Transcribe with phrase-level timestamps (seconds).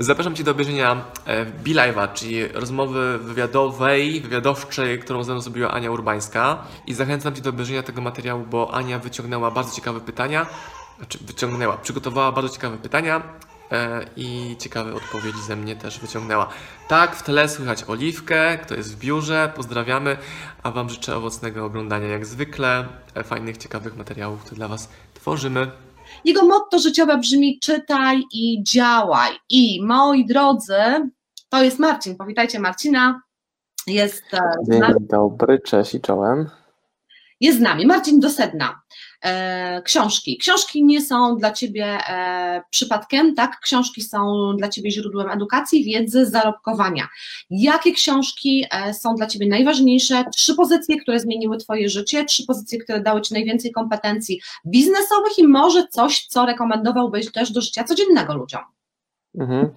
[0.00, 5.90] Zapraszam Cię do obejrzenia e, Live'a, czyli rozmowy wywiadowej, wywiadowczej, którą ze mną zrobiła Ania
[5.90, 6.64] Urbańska.
[6.86, 10.46] I zachęcam Cię do obejrzenia tego materiału, bo Ania wyciągnęła bardzo ciekawe pytania,
[10.98, 13.22] znaczy wyciągnęła, przygotowała bardzo ciekawe pytania
[13.72, 16.48] e, i ciekawe odpowiedzi ze mnie też wyciągnęła.
[16.88, 20.16] Tak, w tle słychać Oliwkę, kto jest w biurze, pozdrawiamy,
[20.62, 25.70] a Wam życzę owocnego oglądania jak zwykle, e, fajnych, ciekawych materiałów, które dla Was tworzymy.
[26.24, 29.30] Jego motto życiowe brzmi czytaj i działaj.
[29.50, 30.74] I moi drodzy,
[31.48, 32.16] to jest Marcin.
[32.16, 33.22] Powitajcie Marcina.
[33.86, 34.40] Jest, e,
[34.70, 36.50] Dzień dobry, cześć i czołem.
[37.40, 37.86] jest z nami.
[37.86, 38.68] Marcin do sedna.
[38.70, 38.74] E,
[39.84, 40.38] książki.
[40.38, 43.60] Książki nie są dla Ciebie e, przypadkiem, tak?
[43.60, 47.08] Książki są dla Ciebie źródłem edukacji, wiedzy, zarobkowania.
[47.50, 50.24] Jakie książki e, są dla Ciebie najważniejsze?
[50.34, 55.48] Trzy pozycje, które zmieniły Twoje życie, trzy pozycje, które dały Ci najwięcej kompetencji biznesowych i
[55.48, 58.62] może coś, co rekomendowałbyś też do życia codziennego ludziom.
[59.38, 59.68] Mhm.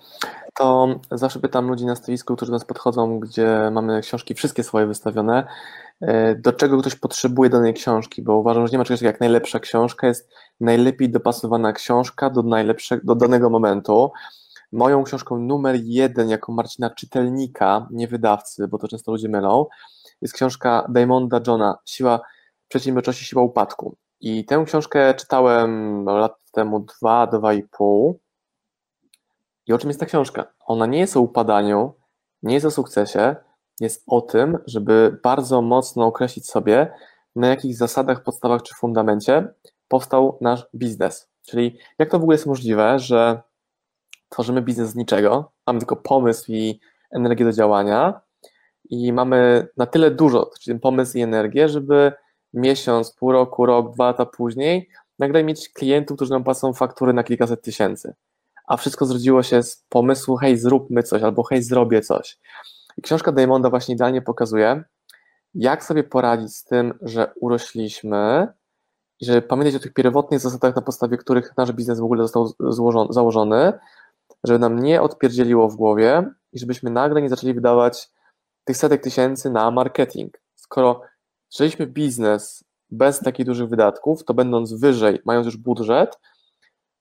[0.54, 4.86] To zawsze pytam ludzi na stoisku, którzy do nas podchodzą, gdzie mamy książki wszystkie swoje
[4.86, 5.48] wystawione, e,
[6.38, 9.60] do czego ktoś potrzebuje danej książki, bo uważam, że nie ma czegoś takiego jak najlepsza
[9.60, 14.12] książka, jest najlepiej dopasowana książka do, najlepszego, do danego momentu.
[14.72, 19.66] Moją książką numer jeden jako Marcina czytelnika, nie wydawcy, bo to często ludzie mylą,
[20.22, 22.22] jest książka Diamonda Johna Siła
[22.68, 23.96] przedsiębiorczości, siła upadku.
[24.22, 28.20] I tę książkę czytałem lat temu dwa, dwa i pół.
[29.68, 30.46] I o czym jest ta książka?
[30.66, 31.94] Ona nie jest o upadaniu,
[32.44, 33.36] nie jest o sukcesie,
[33.82, 36.94] jest o tym, żeby bardzo mocno określić sobie,
[37.36, 39.48] na jakich zasadach, podstawach czy fundamencie
[39.88, 41.30] powstał nasz biznes.
[41.48, 43.42] Czyli jak to w ogóle jest możliwe, że
[44.30, 46.80] tworzymy biznes z niczego, mamy tylko pomysł i
[47.12, 48.22] energię do działania
[48.90, 52.12] i mamy na tyle dużo, czyli pomysł i energię, żeby
[52.54, 57.24] miesiąc, pół roku, rok, dwa lata później nagle mieć klientów, którzy nam płacą faktury na
[57.24, 58.14] kilkaset tysięcy
[58.72, 62.38] a wszystko zrodziło się z pomysłu, hej, zróbmy coś, albo hej, zrobię coś.
[62.98, 64.84] I książka Diamonda właśnie idealnie pokazuje,
[65.54, 68.48] jak sobie poradzić z tym, że urośliśmy
[69.20, 72.54] i żeby pamiętać o tych pierwotnych zasadach, na podstawie których nasz biznes w ogóle został
[72.60, 73.74] złożony, założony,
[74.44, 78.10] żeby nam nie odpierdzieliło w głowie i żebyśmy nagle nie zaczęli wydawać
[78.64, 80.42] tych setek tysięcy na marketing.
[80.56, 81.02] Skoro
[81.50, 86.20] zaczęliśmy biznes bez takich dużych wydatków, to będąc wyżej, mając już budżet,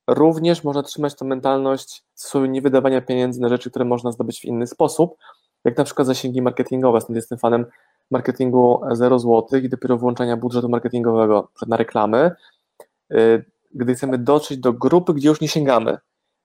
[0.06, 4.66] również można trzymać tą mentalność swoją niewydawania pieniędzy na rzeczy, które można zdobyć w inny
[4.66, 5.16] sposób,
[5.64, 7.00] jak na przykład zasięgi marketingowe.
[7.00, 7.66] Stąd jestem fanem
[8.10, 12.30] marketingu 0 zł i dopiero włączania budżetu marketingowego na reklamy,
[13.12, 13.44] y,
[13.74, 15.98] gdy chcemy dotrzeć do grupy, gdzie już nie sięgamy.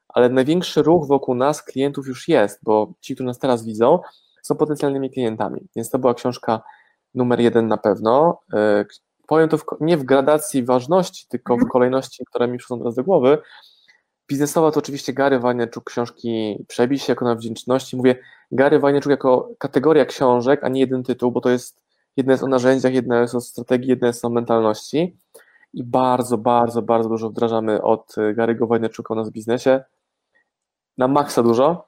[0.07, 3.99] Ale największy ruch wokół nas, klientów już jest, bo ci, którzy nas teraz widzą,
[4.41, 5.61] są potencjalnymi klientami.
[5.75, 6.61] Więc to była książka
[7.15, 8.41] numer jeden na pewno.
[8.53, 8.85] Y,
[9.27, 11.71] powiem to w, nie w gradacji ważności, tylko w mhm.
[11.71, 13.37] kolejności, które mi przychodzą teraz do głowy.
[14.27, 17.97] Biznesowa to oczywiście Gary Vaynerchuk książki Przebij się jako na wdzięczności.
[17.97, 18.15] Mówię
[18.51, 21.83] Gary Vaynerchuk jako kategoria książek, a nie jeden tytuł, bo to jest
[22.17, 25.17] jedna jest o narzędziach, jedna jest o strategii, jedna jest o mentalności.
[25.73, 29.83] I bardzo, bardzo, bardzo dużo wdrażamy od Gary'ego Vaynerchuka u nas w biznesie.
[30.97, 31.87] Na maksa dużo.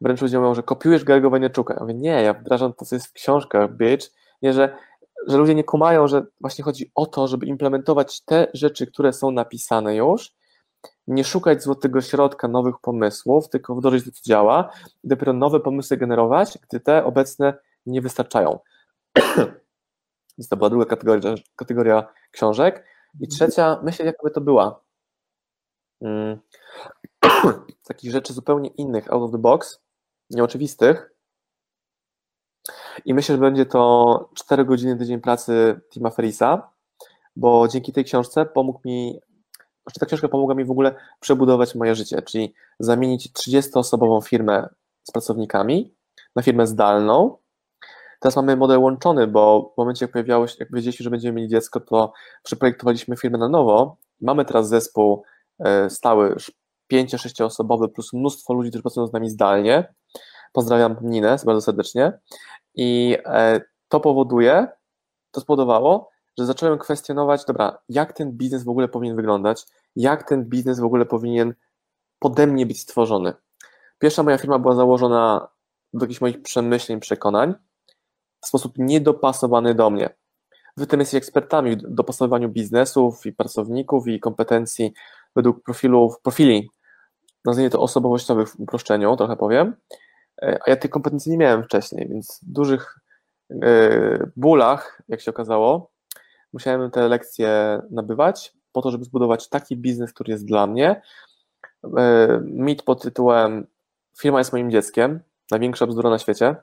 [0.00, 1.74] Wręcz ludzie mówią, że kopiujesz Gary'ego Vaynerchuka.
[1.74, 4.06] Ja mówię, nie, ja wdrażam to, co jest w książkach, bitch.
[4.42, 4.76] Nie, że
[5.26, 9.30] że ludzie nie kumają, że właśnie chodzi o to, żeby implementować te rzeczy, które są
[9.30, 10.32] napisane już,
[11.06, 14.70] nie szukać złotego środka nowych pomysłów, tylko wdrożyć to, co działa
[15.04, 17.54] i dopiero nowe pomysły generować, gdy te obecne
[17.86, 18.58] nie wystarczają.
[20.38, 22.84] Więc to była druga kategoria, kategoria książek.
[23.20, 24.80] I trzecia, myślę, jakby to była.
[26.02, 26.38] Hmm.
[27.88, 29.80] Takich rzeczy zupełnie innych, out of the box,
[30.30, 31.14] nieoczywistych,
[33.04, 36.70] i myślę, że będzie to 4 godziny tydzień pracy Tima Ferisa,
[37.36, 39.20] bo dzięki tej książce pomógł mi,
[39.84, 44.68] znaczy ta książka pomogła mi w ogóle przebudować moje życie, czyli zamienić 30-osobową firmę
[45.02, 45.94] z pracownikami
[46.36, 47.36] na firmę zdalną.
[48.20, 51.48] Teraz mamy model łączony, bo w momencie, jak pojawiało się, jak wiedzieliśmy, że będziemy mieli
[51.48, 52.12] dziecko, to
[52.42, 53.96] przeprojektowaliśmy firmę na nowo.
[54.20, 55.22] Mamy teraz zespół
[55.58, 56.36] e, stały,
[56.92, 59.94] 5-6 osobowy plus mnóstwo ludzi, którzy pracują z nami zdalnie.
[60.52, 62.12] Pozdrawiam Ninę bardzo serdecznie.
[62.74, 64.66] I e, to powoduje,
[65.30, 70.44] to spowodowało, że zacząłem kwestionować, dobra, jak ten biznes w ogóle powinien wyglądać, jak ten
[70.44, 71.54] biznes w ogóle powinien
[72.18, 73.32] pode mnie być stworzony.
[73.98, 75.48] Pierwsza moja firma była założona
[75.92, 77.54] do jakichś moich przemyśleń, przekonań
[78.40, 80.14] w sposób niedopasowany do mnie.
[80.76, 84.92] Wy tym jesteście ekspertami w dopasowaniu biznesów i pracowników i kompetencji
[85.36, 86.70] według profilów, profili,
[87.44, 89.76] nazwijmy to osobowościowych w uproszczeniu, trochę powiem,
[90.42, 92.98] E, a ja tych kompetencji nie miałem wcześniej, więc w dużych
[93.62, 95.90] e, bólach, jak się okazało,
[96.52, 101.02] musiałem te lekcje nabywać po to, żeby zbudować taki biznes, który jest dla mnie.
[101.96, 103.66] E, mit pod tytułem
[104.18, 106.56] firma jest moim dzieckiem, największa bzdura na świecie.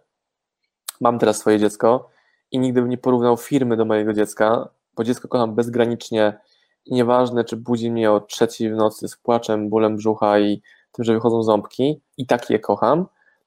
[1.01, 2.09] Mam teraz swoje dziecko
[2.51, 6.39] i nigdy bym nie porównał firmy do mojego dziecka, bo dziecko kocham bezgranicznie
[6.85, 10.61] i nieważne, czy budzi mnie o trzeciej w nocy z płaczem, bólem brzucha i
[10.91, 13.05] tym, że wychodzą ząbki, i tak je kocham.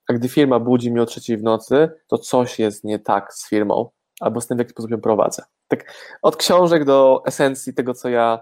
[0.08, 3.48] A gdy firma budzi mnie o trzeciej w nocy, to coś jest nie tak z
[3.48, 3.90] firmą,
[4.20, 5.42] albo z tym, w jaki sposób ją prowadzę.
[5.68, 8.40] Tak od książek do esencji tego, co ja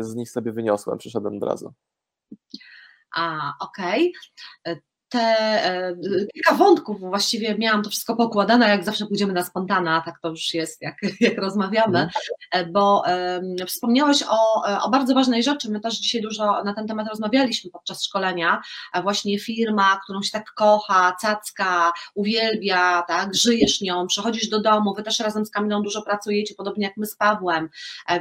[0.00, 1.74] z nich sobie wyniosłem, przyszedłem od razu.
[3.14, 4.12] A, okej.
[4.64, 5.96] Okay te e,
[6.34, 10.54] kilka wątków, właściwie miałam to wszystko pokładane, jak zawsze pójdziemy na spontana, tak to już
[10.54, 12.08] jest, jak, jak rozmawiamy,
[12.52, 12.72] mm.
[12.72, 16.86] bo um, wspomniałeś o, e, o bardzo ważnej rzeczy, my też dzisiaj dużo na ten
[16.86, 18.62] temat rozmawialiśmy podczas szkolenia,
[19.02, 25.02] właśnie firma, którą się tak kocha, cacka, uwielbia, tak, żyjesz nią, przechodzisz do domu, wy
[25.02, 27.68] też razem z Kamilą dużo pracujecie, podobnie jak my z Pawłem,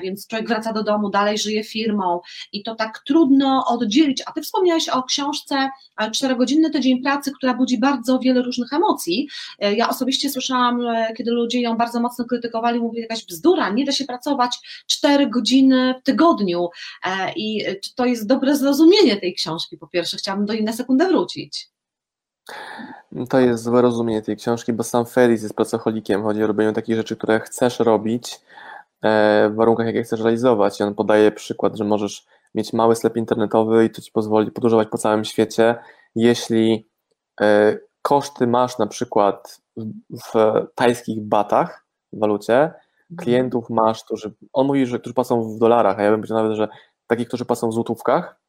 [0.01, 2.21] więc człowiek wraca do domu, dalej żyje firmą.
[2.51, 5.69] I to tak trudno oddzielić, a ty wspomniałeś o książce
[6.11, 9.27] czterogodzinny tydzień pracy, która budzi bardzo wiele różnych emocji.
[9.59, 13.85] E, ja osobiście słyszałam, e, kiedy ludzie ją bardzo mocno krytykowali, mówili, jakaś bzdura, nie
[13.85, 16.69] da się pracować 4 godziny w tygodniu.
[17.05, 19.77] E, I czy to jest dobre zrozumienie tej książki?
[19.77, 21.69] Po pierwsze, chciałabym do niej na sekundę wrócić.
[23.29, 26.23] To jest złe rozumienie tej książki, bo sam Ferris jest pracocholikiem.
[26.23, 28.39] Chodzi o robienie takich rzeczy, które chcesz robić
[29.49, 30.79] w warunkach, jakie chcesz realizować.
[30.79, 32.25] I on podaje przykład, że możesz
[32.55, 35.75] mieć mały sklep internetowy i to ci pozwoli podróżować po całym świecie,
[36.15, 36.89] jeśli
[37.41, 39.61] e, koszty masz na przykład
[40.11, 42.77] w tajskich batach, w walucie, mhm.
[43.17, 46.57] klientów masz, którzy, on mówi, że którzy płacą w dolarach, a ja bym powiedział nawet,
[46.57, 46.67] że
[47.07, 48.39] takich, którzy płacą w złotówkach,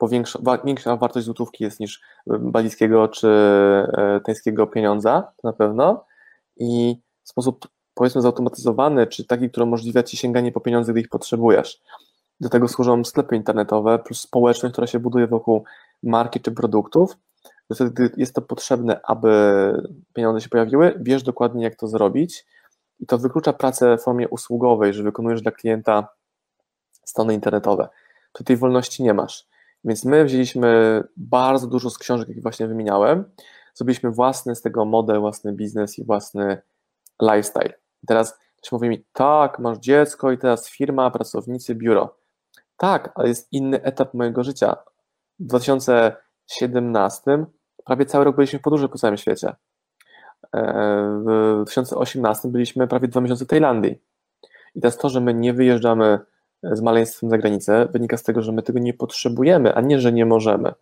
[0.00, 6.04] bo większa, większa wartość złotówki jest niż balickiego czy e, tajskiego pieniądza, to na pewno,
[6.56, 11.08] i w sposób powiedzmy zautomatyzowany, czy taki, który umożliwia Ci sięganie po pieniądze, gdy ich
[11.08, 11.80] potrzebujesz.
[12.40, 15.64] Do tego służą sklepy internetowe plus społeczność, która się buduje wokół
[16.10, 17.16] marki czy produktów.
[17.74, 19.32] Wtedy jest to potrzebne, aby
[20.14, 22.46] pieniądze się pojawiły, wiesz dokładnie, jak to zrobić.
[23.00, 26.08] I to wyklucza pracę w formie usługowej, że wykonujesz dla klienta
[27.04, 27.88] strony internetowe.
[28.32, 29.48] Tu tej wolności nie masz.
[29.84, 33.24] Więc my wzięliśmy bardzo dużo z książek, jakie właśnie wymieniałem.
[33.74, 36.62] Zrobiliśmy własny z tego model, własny biznes i własny
[37.22, 37.74] lifestyle.
[38.02, 42.16] I teraz ktoś mówi mi, tak, masz dziecko i teraz firma, pracownicy, biuro.
[42.76, 44.76] Tak, ale jest inny etap mojego życia.
[45.40, 47.46] W 2017
[47.84, 49.56] prawie cały rok byliśmy w podróży po całym świecie.
[50.54, 50.62] E,
[51.20, 51.24] w
[51.56, 54.02] 2018 byliśmy prawie dwa miesiące w Tajlandii.
[54.74, 56.18] I teraz to, że my nie wyjeżdżamy
[56.62, 60.12] z maleństwem za granicę, wynika z tego, że my tego nie potrzebujemy, a nie, że
[60.12, 60.72] nie możemy.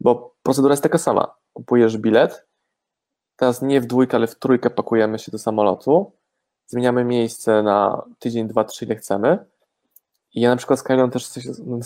[0.00, 1.34] Bo procedura jest taka sama.
[1.52, 2.46] Kupujesz bilet,
[3.36, 6.12] teraz nie w dwójkę, ale w trójkę pakujemy się do samolotu,
[6.66, 9.46] zmieniamy miejsce na tydzień, dwa, trzy, ile chcemy
[10.36, 11.30] i ja na przykład z Kylą też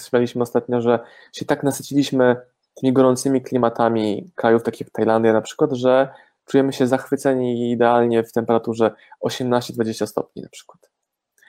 [0.08, 0.98] śmialiśmy ostatnio, że
[1.32, 2.36] się tak nasyciliśmy
[2.74, 6.08] tymi gorącymi klimatami krajów takich jak Tajlandia na przykład, że
[6.44, 8.90] czujemy się zachwyceni idealnie w temperaturze
[9.24, 10.90] 18-20 stopni na przykład.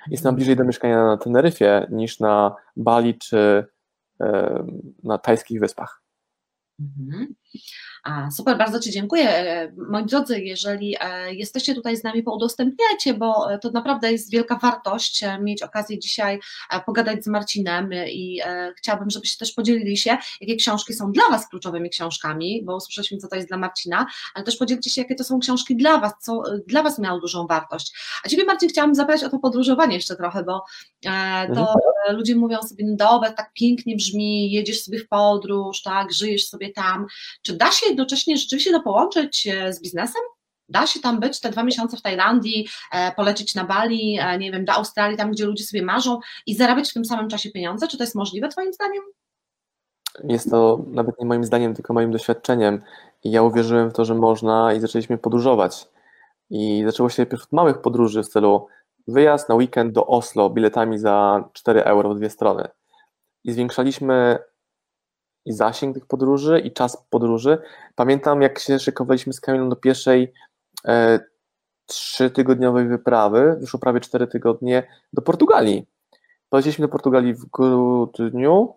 [0.07, 3.65] Jest nam bliżej do mieszkania na Teneryfie niż na Bali czy
[5.03, 6.01] na tajskich wyspach.
[6.79, 7.35] Mhm.
[8.31, 9.29] Super, bardzo Ci dziękuję.
[9.29, 14.31] E, moi drodzy, jeżeli e, jesteście tutaj z nami, poudostępniajcie, bo e, to naprawdę jest
[14.31, 16.39] wielka wartość mieć okazję dzisiaj
[16.85, 18.41] pogadać z Marcinem i
[18.77, 23.27] chciałabym, żebyście też podzielili się, jakie książki są dla Was kluczowymi książkami, bo usłyszeliśmy, co
[23.27, 26.43] to jest dla Marcina, ale też podzielcie się, jakie to są książki dla Was, co
[26.67, 27.93] dla Was miało dużą wartość.
[28.25, 30.63] A Ciebie, Marcin, chciałam zapytać o to podróżowanie jeszcze trochę, bo
[31.01, 31.67] to mhm.
[32.09, 36.73] Ludzie mówią sobie, no dobra, tak pięknie brzmi, jedziesz sobie w podróż, tak, żyjesz sobie
[36.73, 37.05] tam.
[37.41, 40.21] Czy da się jednocześnie rzeczywiście to połączyć e, z biznesem?
[40.69, 44.51] Da się tam być te dwa miesiące w Tajlandii, e, polecieć na Bali, e, nie
[44.51, 47.87] wiem, do Australii, tam gdzie ludzie sobie marzą i zarabiać w tym samym czasie pieniądze?
[47.87, 49.03] Czy to jest możliwe Twoim zdaniem?
[50.23, 52.81] Jest to nawet nie moim zdaniem, tylko moim doświadczeniem.
[53.23, 55.87] I ja uwierzyłem w to, że można i zaczęliśmy podróżować.
[56.49, 58.67] I zaczęło się najpierw od małych podróży w celu
[59.07, 62.67] wyjazd na weekend do Oslo biletami za 4 euro w dwie strony.
[63.43, 64.39] I zwiększaliśmy
[65.45, 67.57] i zasięg tych podróży, i czas podróży.
[67.95, 70.33] Pamiętam, jak się szykowaliśmy z Kamilą do pierwszej
[70.87, 71.19] e,
[71.85, 75.87] trzytygodniowej wyprawy, wyszło prawie cztery tygodnie, do Portugalii.
[76.49, 78.73] Poleciliśmy do Portugalii w grudniu,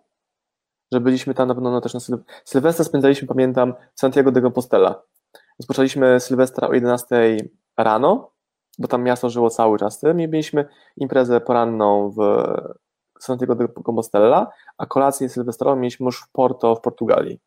[0.91, 4.41] że byliśmy tam na pewno no, też na Syl Sylwestra spędzaliśmy, pamiętam, w Santiago de
[4.41, 5.01] Compostela.
[5.59, 7.37] Rozpoczęliśmy Sylwestra o 11
[7.77, 8.31] rano,
[8.79, 10.67] bo tam miasto żyło cały czas tym i mieliśmy
[10.97, 12.19] imprezę poranną w
[13.19, 17.39] Santiago de Compostela, a kolację sylwestrową mieliśmy już w Porto w Portugalii.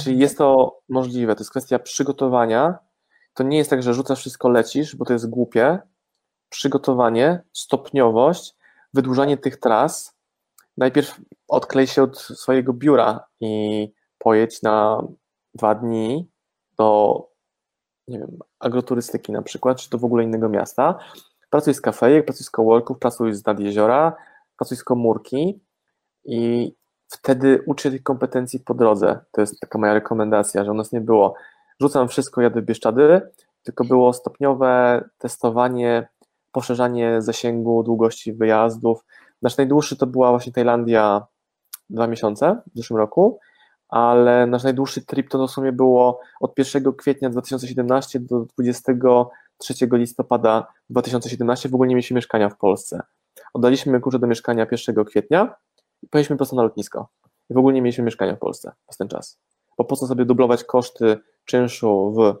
[0.00, 2.78] Czyli jest to możliwe, to jest kwestia przygotowania.
[3.34, 5.78] To nie jest tak, że rzucasz wszystko, lecisz, bo to jest głupie.
[6.48, 8.54] Przygotowanie, stopniowość,
[8.94, 10.16] wydłużanie tych tras.
[10.76, 15.02] Najpierw odklej się od swojego biura i pojedź na
[15.54, 16.30] dwa dni
[16.76, 17.29] do,
[18.10, 20.98] nie wiem, agroturystyki na przykład, czy do w ogóle innego miasta,
[21.50, 24.16] pracuj z kafejek, pracuj z coworków, pracuj z nad jeziora,
[24.56, 25.60] pracuj z komórki
[26.24, 26.72] i
[27.08, 29.20] wtedy się tych kompetencji po drodze.
[29.32, 31.34] To jest taka moja rekomendacja, że u nas nie było
[31.80, 33.20] rzucam wszystko, jadę w Bieszczady,
[33.62, 36.08] tylko było stopniowe testowanie,
[36.52, 39.04] poszerzanie zasięgu, długości wyjazdów.
[39.42, 41.26] Nasz najdłuższy to była właśnie Tajlandia
[41.90, 43.38] dwa miesiące w zeszłym roku,
[43.90, 50.66] ale nasz najdłuższy trip to w sumie było od 1 kwietnia 2017 do 23 listopada
[50.90, 51.68] 2017.
[51.68, 53.02] W ogóle nie mieliśmy mieszkania w Polsce.
[53.54, 55.54] Oddaliśmy klucze do mieszkania 1 kwietnia
[56.02, 57.08] i pojechaliśmy prosto na lotnisko.
[57.50, 59.38] I w ogóle nie mieliśmy mieszkania w Polsce przez ten czas.
[59.78, 62.34] Bo po co sobie dublować koszty czynszu w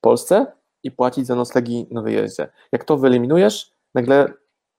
[0.00, 0.52] Polsce
[0.82, 2.48] i płacić za noclegi na wyjeździe.
[2.72, 4.32] Jak to wyeliminujesz, nagle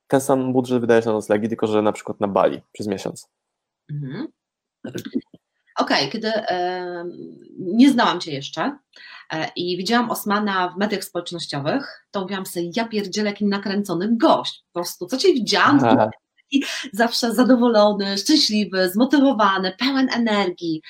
[0.08, 3.30] ten sam budżet wydajesz na noclegi, tylko że na przykład na Bali przez miesiąc.
[3.92, 4.28] Mhm.
[5.82, 7.06] Okej, okay, kiedy e,
[7.60, 8.78] nie znałam Cię jeszcze
[9.34, 14.64] e, i widziałam Osmana w mediach społecznościowych, to mówiłam sobie, ja pierdzielę jaki nakręcony gość,
[14.72, 15.80] po prostu, co Cię widziałam,
[16.94, 20.82] zawsze zadowolony, szczęśliwy, zmotywowany, pełen energii.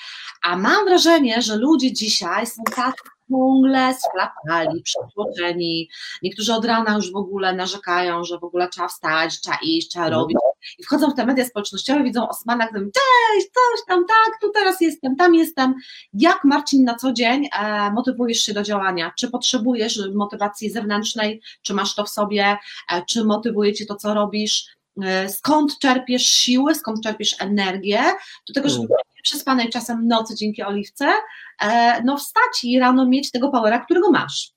[0.43, 2.95] A mam wrażenie, że ludzie dzisiaj są tak
[3.31, 5.89] ciągle splapali, przytłoczeni.
[6.23, 10.09] Niektórzy od rana już w ogóle narzekają, że w ogóle trzeba wstać, trzeba iść, trzeba
[10.09, 10.38] no robić.
[10.79, 14.81] I wchodzą w te media społecznościowe, widzą Osmana, który cześć, coś tam, tak, tu teraz
[14.81, 15.73] jestem, tam jestem.
[16.13, 19.11] Jak Marcin na co dzień e, motywujesz się do działania?
[19.17, 22.57] Czy potrzebujesz motywacji zewnętrznej, czy masz to w sobie,
[22.91, 24.80] e, czy motywuje cię to, co robisz?
[25.03, 28.01] E, skąd czerpiesz siły, skąd czerpiesz energię
[28.48, 28.98] do tego, żeby mm.
[29.24, 31.13] przespanej czasem nocy dzięki oliwce,
[31.62, 34.53] e, no wstać i rano mieć tego powera, którego masz.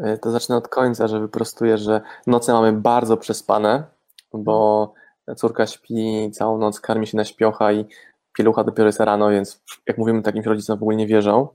[0.00, 3.84] E, to zacznę od końca, że wyprostuję, że noce mamy bardzo przespane,
[4.32, 4.92] bo
[5.36, 7.84] córka śpi całą noc, karmi się na śpiocha i
[8.36, 11.48] pielucha dopiero jest rano, więc jak mówimy takim rodzicom w ogóle nie wierzą.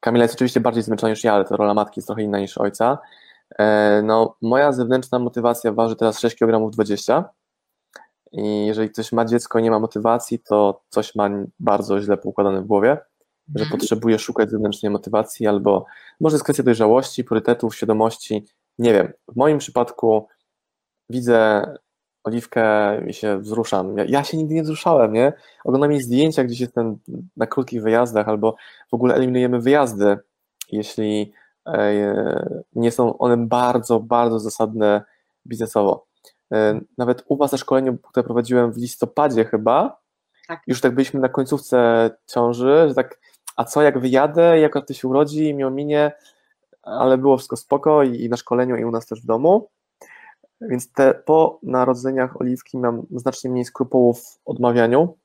[0.00, 2.58] Kamila jest oczywiście bardziej zmęczona niż ja, ale to rola matki jest trochę inna niż
[2.58, 2.98] ojca.
[3.58, 7.24] E, no, moja zewnętrzna motywacja waży teraz 6 kg 20
[8.32, 12.62] i jeżeli ktoś ma dziecko i nie ma motywacji, to coś ma bardzo źle poukładane
[12.62, 12.96] w głowie,
[13.54, 13.70] że mhm.
[13.70, 15.86] potrzebuje szukać zewnętrznej motywacji albo
[16.20, 18.46] może jest kwestia dojrzałości, priorytetów, świadomości,
[18.78, 19.12] nie wiem.
[19.28, 20.26] W moim przypadku
[21.10, 21.64] widzę
[22.24, 22.62] oliwkę
[23.06, 23.98] i się wzruszam.
[23.98, 25.32] Ja, ja, się nigdy nie wzruszałem, nie?
[25.64, 26.98] Oglądam jej zdjęcia, gdzieś jestem
[27.36, 28.56] na krótkich wyjazdach albo
[28.90, 30.18] w ogóle eliminujemy wyjazdy,
[30.72, 31.32] jeśli
[32.74, 35.02] nie są one bardzo, bardzo zasadne
[35.46, 36.06] biznesowo.
[36.52, 40.00] E, nawet u Was na szkoleniu, które prowadziłem w listopadzie chyba,
[40.48, 40.60] tak.
[40.66, 43.20] już tak byliśmy na końcówce ciąży, że tak,
[43.56, 46.12] a co jak wyjadę, jak to się urodzi, mi ominie,
[46.82, 49.68] ale było wszystko spoko i, i na szkoleniu i u nas też w domu.
[50.60, 55.16] Więc te, po narodzeniach oliwki mam znacznie mniej skrupułów w odmawianiu.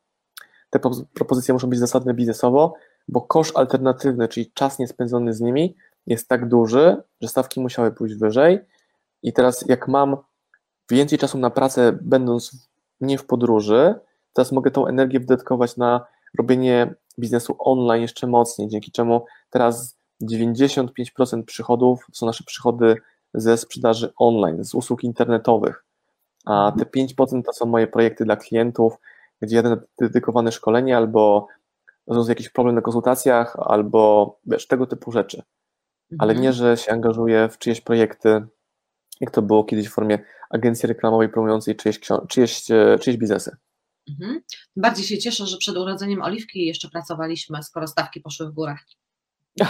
[0.69, 0.79] Te
[1.13, 2.73] propozycje muszą być zasadne biznesowo,
[3.07, 5.75] bo koszt alternatywny, czyli czas niespędzony z nimi,
[6.07, 8.59] jest tak duży, że stawki musiały pójść wyżej.
[9.23, 10.17] I teraz, jak mam
[10.91, 12.69] więcej czasu na pracę, będąc
[13.01, 13.95] nie w podróży,
[14.33, 16.05] teraz mogę tą energię wydatkować na
[16.37, 22.95] robienie biznesu online jeszcze mocniej, dzięki czemu teraz 95% przychodów są nasze przychody
[23.33, 25.85] ze sprzedaży online, z usług internetowych,
[26.45, 28.93] a te 5% to są moje projekty dla klientów,
[29.41, 31.47] gdzie jeden dedykowane szkolenie albo
[32.07, 35.43] rozwiązuje jakiś problem na konsultacjach, albo wiesz, tego typu rzeczy
[36.19, 36.53] ale nie, mhm.
[36.53, 38.41] że się angażuje w czyjeś projekty,
[39.21, 43.57] jak to było kiedyś w formie agencji reklamowej promującej czyjeś, czyjeś, e, czyjeś biznesy.
[44.09, 44.41] Mhm.
[44.75, 48.75] Bardziej się cieszę, że przed urodzeniem Oliwki jeszcze pracowaliśmy, skoro stawki poszły w górę.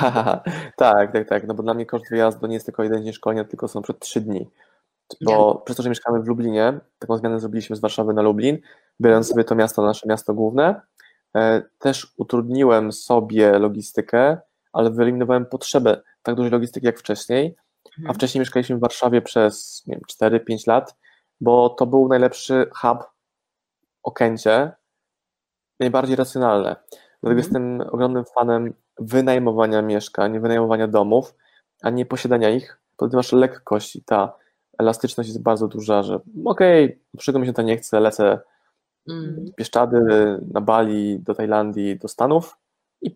[0.78, 3.44] tak, tak, tak, no bo dla mnie koszt wyjazdu nie jest tylko jeden dzień szkolenia,
[3.44, 4.50] tylko są przed trzy dni.
[5.22, 5.66] Bo ja.
[5.66, 8.58] przez to, że mieszkamy w Lublinie, taką zmianę zrobiliśmy z Warszawy na Lublin,
[9.02, 10.82] biorąc sobie to miasto, nasze miasto główne,
[11.36, 14.38] e, też utrudniłem sobie logistykę,
[14.74, 18.16] ale wyeliminowałem potrzebę tak dużej logistyki jak wcześniej, a mhm.
[18.16, 20.96] wcześniej mieszkaliśmy w Warszawie przez nie wiem, 4-5 lat,
[21.42, 22.98] bo to był najlepszy hub
[24.04, 24.72] o Kencie,
[25.80, 26.76] najbardziej racjonalne.
[27.22, 27.38] Dlatego mhm.
[27.38, 31.36] jestem ogromnym fanem wynajmowania mieszkań, wynajmowania domów,
[31.82, 34.36] a nie posiadania ich, wtedy masz lekkość i ta
[34.80, 38.40] elastyczność jest bardzo duża, że okej, okay, przygo mi się to nie chce, lecę
[39.10, 39.46] mm.
[39.58, 40.00] Bieszczady,
[40.54, 42.58] na Bali, do Tajlandii, do Stanów
[43.02, 43.16] i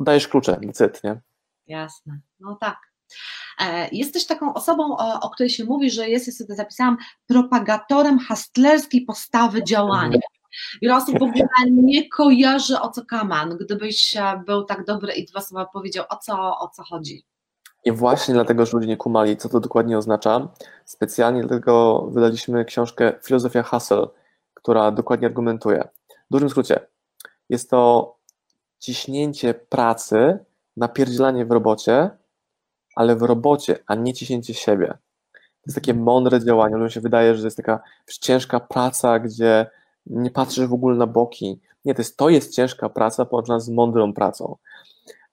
[0.00, 1.20] dajesz klucze, decyd, nie?
[1.66, 2.78] Jasne, no tak.
[3.60, 8.18] E, jesteś taką osobą, o, o, której się mówi, że jest, ja sobie zapisałam, propagatorem
[8.18, 10.18] hastlerskiej postawy działania.
[10.82, 13.56] Wiele osób w ogóle nie kojarzy o co kaman.
[13.56, 17.24] Gdybyś e, był tak dobry i dwa słowa powiedział, o co, o co chodzi.
[17.84, 20.48] I właśnie dlatego, że ludzie nie kumali, co to dokładnie oznacza,
[20.84, 24.06] specjalnie dlatego wydaliśmy książkę Filozofia Hustle,
[24.54, 25.88] która dokładnie argumentuje.
[26.30, 26.80] W dużym skrócie,
[27.48, 28.14] jest to
[28.78, 30.38] ciśnięcie pracy,
[30.76, 32.10] napierdzielanie w robocie,
[32.96, 34.98] ale w robocie, a nie ciśnięcie siebie.
[35.32, 36.74] To jest takie mądre działanie.
[36.74, 37.80] Ludziom się wydaje, że to jest taka
[38.20, 39.66] ciężka praca, gdzie
[40.06, 41.60] nie patrzysz w ogóle na boki.
[41.84, 44.56] Nie, to jest, to jest ciężka praca połączona z mądrą pracą.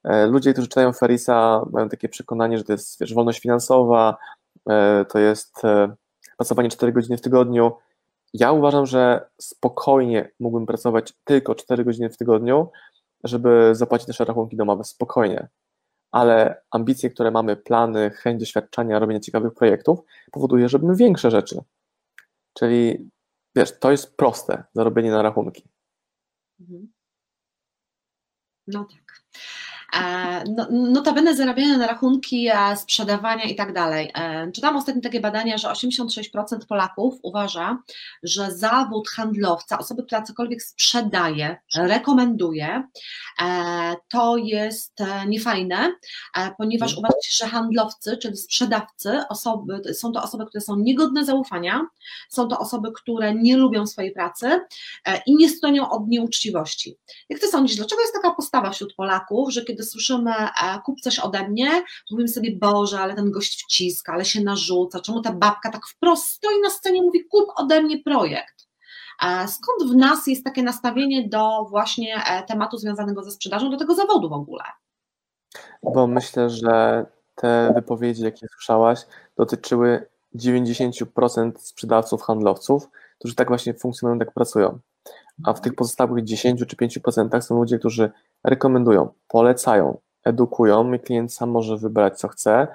[0.04, 4.16] E, ludzie, którzy czytają Ferisa, mają takie przekonanie, że to jest wiesz, wolność finansowa,
[4.70, 5.94] e, to jest e,
[6.36, 7.72] pracowanie 4 godziny w tygodniu.
[8.34, 12.68] Ja uważam, że spokojnie mógłbym pracować tylko 4 godziny w tygodniu,
[13.24, 14.84] żeby zapłacić nasze rachunki domowe.
[14.84, 15.48] Spokojnie.
[16.12, 20.00] Ale ambicje, które mamy, plany, chęć doświadczenia, robienia ciekawych projektów,
[20.32, 21.60] powoduje, że robimy większe rzeczy.
[22.58, 23.10] Czyli
[23.56, 25.68] wiesz, to jest proste, zarobienie na rachunki.
[26.60, 26.92] Mhm.
[28.66, 29.21] No tak.
[29.96, 34.10] E, no, notabene zarabiania na rachunki, e, sprzedawania i tak dalej.
[34.14, 37.78] E, czytam ostatnio takie badania, że 86% Polaków uważa,
[38.22, 42.88] że zawód handlowca, osoby, która cokolwiek sprzedaje, rekomenduje,
[44.08, 45.94] to jest niefajne,
[46.58, 51.86] ponieważ uważa się, że handlowcy, czyli sprzedawcy, osoby, są to osoby, które są niegodne zaufania,
[52.28, 54.60] są to osoby, które nie lubią swojej pracy
[55.26, 56.96] i nie stronią od nieuczciwości.
[57.28, 61.18] Jak ty sądzisz, dlaczego jest taka postawa wśród Polaków, że kiedy słyszymy e, kup coś
[61.18, 65.70] ode mnie, mówimy sobie, Boże, ale ten gość wciska, ale się narzuca, czemu ta babka
[65.70, 68.62] tak wprost stoi na scenie mówi, kup ode mnie projekt.
[69.46, 73.94] Skąd w nas jest takie nastawienie do właśnie e, tematu związanego ze sprzedażą, do tego
[73.94, 74.64] zawodu w ogóle?
[75.82, 84.18] Bo myślę, że te wypowiedzi, jakie słyszałaś, dotyczyły 90% sprzedawców, handlowców, którzy tak właśnie funkcjonują,
[84.18, 84.78] tak pracują.
[85.44, 88.10] A w tych pozostałych 10 czy 5% są ludzie, którzy
[88.44, 92.68] rekomendują, polecają, edukują i klient sam może wybrać, co chce,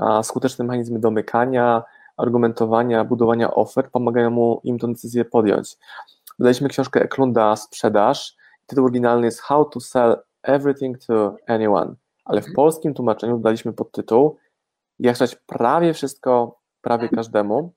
[0.00, 1.82] a skuteczne mechanizmy domykania,
[2.16, 5.76] argumentowania, budowania ofert pomagają mu im tę decyzję podjąć.
[6.38, 8.36] Dodaliśmy książkę Eklunda Sprzedaż.
[8.66, 14.36] Tytuł oryginalny jest How to Sell Everything to Anyone, ale w polskim tłumaczeniu dodaliśmy podtytuł
[14.98, 17.72] Jak sprzedać prawie wszystko prawie każdemu.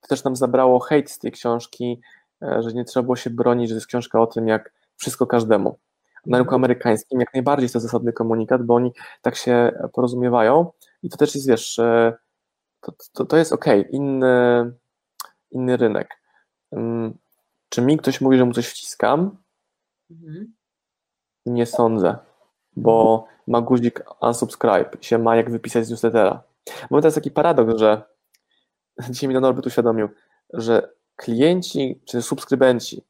[0.00, 2.00] To też nam zabrało hejt z tej książki,
[2.42, 5.26] e, że nie trzeba było się bronić, że to jest książka o tym, jak wszystko
[5.26, 5.78] każdemu
[6.26, 11.10] na rynku amerykańskim jak najbardziej jest to zasadny komunikat, bo oni tak się porozumiewają i
[11.10, 11.80] to też jest, wiesz,
[12.80, 14.72] to, to, to jest ok, inny,
[15.50, 16.20] inny rynek.
[17.68, 19.36] Czy mi ktoś mówi, że mu coś wciskam?
[20.10, 20.54] Mhm.
[21.46, 22.18] Nie sądzę,
[22.76, 26.42] bo ma guzik unsubscribe się ma jak wypisać z newslettera.
[26.90, 28.02] Mamy teraz taki paradoks, że
[29.10, 30.08] dzisiaj mi Norbert uświadomił,
[30.52, 33.04] że klienci czy subskrybenci,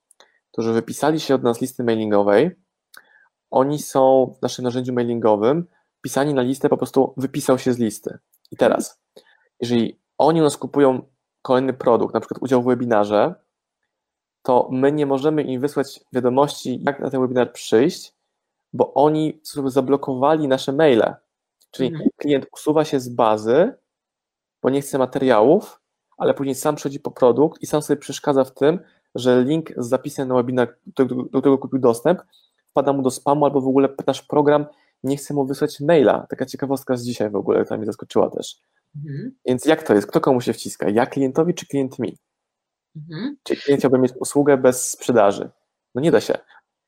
[0.52, 2.50] którzy wypisali się od nas listy mailingowej,
[3.50, 5.66] oni są w naszym narzędziu mailingowym
[6.02, 8.18] pisani na listę, po prostu wypisał się z listy.
[8.50, 9.00] I teraz,
[9.60, 11.02] jeżeli oni u nas kupują
[11.42, 13.34] kolejny produkt, na przykład udział w webinarze,
[14.42, 18.14] to my nie możemy im wysłać wiadomości, jak na ten webinar przyjść,
[18.72, 21.14] bo oni sobie zablokowali nasze maile.
[21.70, 22.10] Czyli mhm.
[22.16, 23.74] klient usuwa się z bazy,
[24.62, 25.80] bo nie chce materiałów,
[26.18, 28.80] ale później sam przychodzi po produkt i sam sobie przeszkadza w tym,
[29.14, 32.22] że link z zapisem na webinar, do którego kupił dostęp,
[32.70, 34.66] wpada mu do spamu, albo w ogóle nasz program
[35.02, 36.26] nie chce mu wysłać maila.
[36.30, 38.56] Taka ciekawostka z dzisiaj w ogóle, która mnie zaskoczyła też.
[38.96, 39.32] Mhm.
[39.46, 40.06] Więc jak to jest?
[40.06, 40.88] Kto komu się wciska?
[40.88, 42.18] Ja klientowi czy klient mi?
[42.96, 43.36] Mhm.
[43.42, 45.50] Czy klient chciałby mieć usługę bez sprzedaży?
[45.94, 46.38] No nie da się.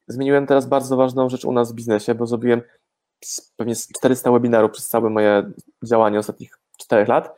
[0.09, 2.63] Zmieniłem teraz bardzo ważną rzecz u nas w biznesie, bo zrobiłem
[3.57, 5.53] pewnie 400 webinarów przez całe moje
[5.85, 7.37] działanie ostatnich 4 lat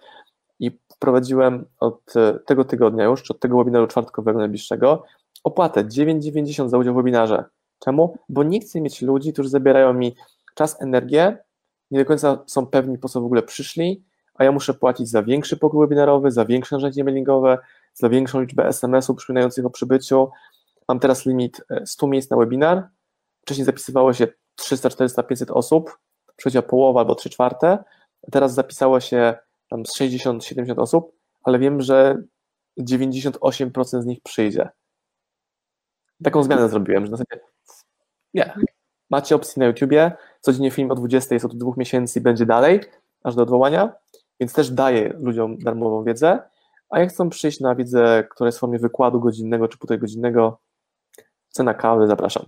[0.60, 5.04] i wprowadziłem od e, tego tygodnia już, czy od tego webinaru czwartkowego najbliższego,
[5.44, 7.44] opłatę 9,90 za udział w webinarze.
[7.78, 8.18] Czemu?
[8.28, 10.16] Bo nie chcę mieć ludzi, którzy zabierają mi
[10.54, 11.38] czas, energię,
[11.90, 15.22] nie do końca są pewni, po co w ogóle przyszli, a ja muszę płacić za
[15.22, 17.58] większy pokój webinarowy, za większe narzędzie mailingowe,
[17.94, 20.30] za większą liczbę SMS-ów przypominających o przybyciu.
[20.88, 22.88] Mam teraz limit 100 e, miejsc na webinar.
[23.42, 25.98] Wcześniej zapisywało się 300, 400, 500 osób,
[26.36, 27.84] przychodziła połowa albo 3 czwarte.
[28.32, 29.34] Teraz zapisało się
[29.68, 31.12] tam 60-70 osób,
[31.44, 32.22] ale wiem, że
[32.80, 34.68] 98% z nich przyjdzie.
[36.24, 37.53] Taką zmianę zrobiłem, że na zasadzie
[38.34, 38.54] nie.
[39.10, 42.80] Macie opcję na YouTubie, codziennie film o 20 jest od dwóch miesięcy i będzie dalej,
[43.24, 43.92] aż do odwołania,
[44.40, 46.42] więc też daję ludziom darmową wiedzę,
[46.90, 50.60] a jak chcą przyjść na wiedzę, która jest w formie wykładu godzinnego czy półtorej godzinnego,
[51.48, 52.44] cena kawy, zapraszam.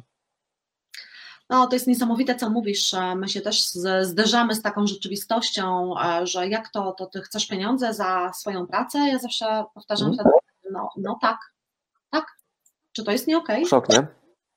[1.50, 2.94] No, to jest niesamowite, co mówisz.
[3.16, 3.62] My się też
[4.02, 8.98] zderzamy z taką rzeczywistością, że jak to, to ty chcesz pieniądze za swoją pracę?
[8.98, 10.18] Ja zawsze powtarzam mm.
[10.18, 10.30] wtedy,
[10.70, 11.38] no, no tak,
[12.10, 12.26] tak.
[12.92, 13.56] Czy to jest nie okej?
[13.56, 13.68] Okay?
[13.68, 14.06] Szok, nie?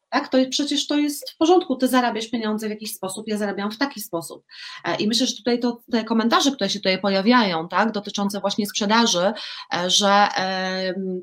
[0.10, 0.28] Tak?
[0.28, 3.78] To przecież to jest w porządku, ty zarabiasz pieniądze w jakiś sposób, ja zarabiam w
[3.78, 4.46] taki sposób.
[4.86, 8.68] E, I myślę, że tutaj to, te komentarze, które się tutaj pojawiają, tak, dotyczące właśnie
[8.68, 9.34] sprzedaży,
[9.74, 10.28] e, że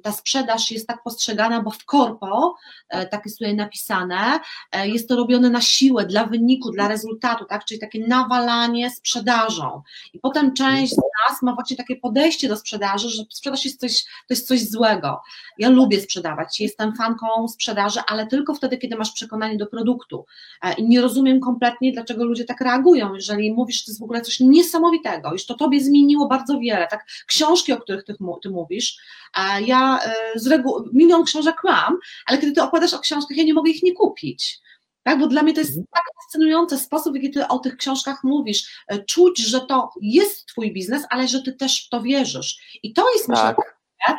[0.03, 2.57] ta sprzedaż jest tak postrzegana, bo w korpo,
[2.89, 4.41] e, tak jest tutaj napisane,
[4.85, 9.83] jest to robione na siłę, dla wyniku, dla rezultatu, tak, czyli takie nawalanie sprzedażą.
[10.13, 10.95] I potem część
[11.31, 15.21] nas ma właśnie takie podejście do sprzedaży, że sprzedaż jest coś, to jest coś złego.
[15.59, 20.27] Ja lubię sprzedawać, jestem fanką sprzedaży, ale tylko wtedy, kiedy masz przekonanie do produktu.
[20.63, 24.05] E, I nie rozumiem kompletnie, dlaczego ludzie tak reagują, jeżeli mówisz, że to jest w
[24.05, 28.51] ogóle coś niesamowitego, już to tobie zmieniło bardzo wiele, tak, książki, o których ty, ty
[28.51, 28.99] mówisz,
[29.37, 33.45] e, ja e, z reguły, milion książek mam, ale kiedy ty opowiadasz o książkach, ja
[33.45, 34.66] nie mogę ich nie kupić.
[35.07, 35.87] Tak, bo dla mnie to jest mhm.
[35.95, 38.85] tak fascynujący sposób, w jaki ty o tych książkach mówisz.
[39.07, 42.79] Czuć, że to jest twój biznes, ale że ty też w to wierzysz.
[42.83, 43.55] I to jest, myślę,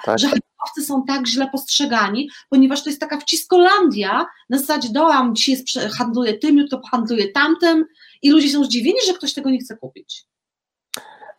[0.05, 0.19] tak.
[0.19, 5.55] że handlowcy są tak źle postrzegani, ponieważ to jest taka wciskolandia, na zasadzie dołam, dzisiaj
[5.55, 7.85] jest, handluje tym, jutro handluje tamtym
[8.21, 10.25] i ludzie są zdziwieni, że ktoś tego nie chce kupić.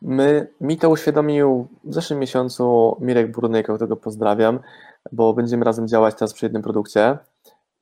[0.02, 4.60] My, mi to uświadomił w zeszłym miesiącu Mirek Burnyk, którego pozdrawiam,
[5.12, 7.18] bo będziemy razem działać teraz przy jednym produkcie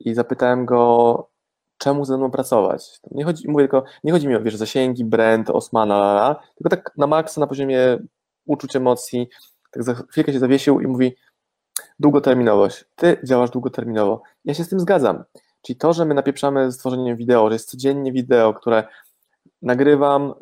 [0.01, 1.36] i zapytałem go,
[1.79, 3.01] czemu ze mną pracować.
[3.11, 7.07] Nie chodzi, mówię tylko, nie chodzi mi o wiesz, zasięgi, brand, Osmana, tylko tak na
[7.07, 7.99] maksa, na poziomie
[8.47, 9.29] uczuć, emocji,
[9.71, 11.17] tak za chwilkę się zawiesił i mówi
[11.99, 12.85] długoterminowość.
[12.95, 14.23] Ty działasz długoterminowo.
[14.45, 15.25] Ja się z tym zgadzam.
[15.63, 18.89] Czyli to, że my napieprzamy z tworzeniem wideo, że jest codziennie wideo, które
[19.63, 20.35] nagrywam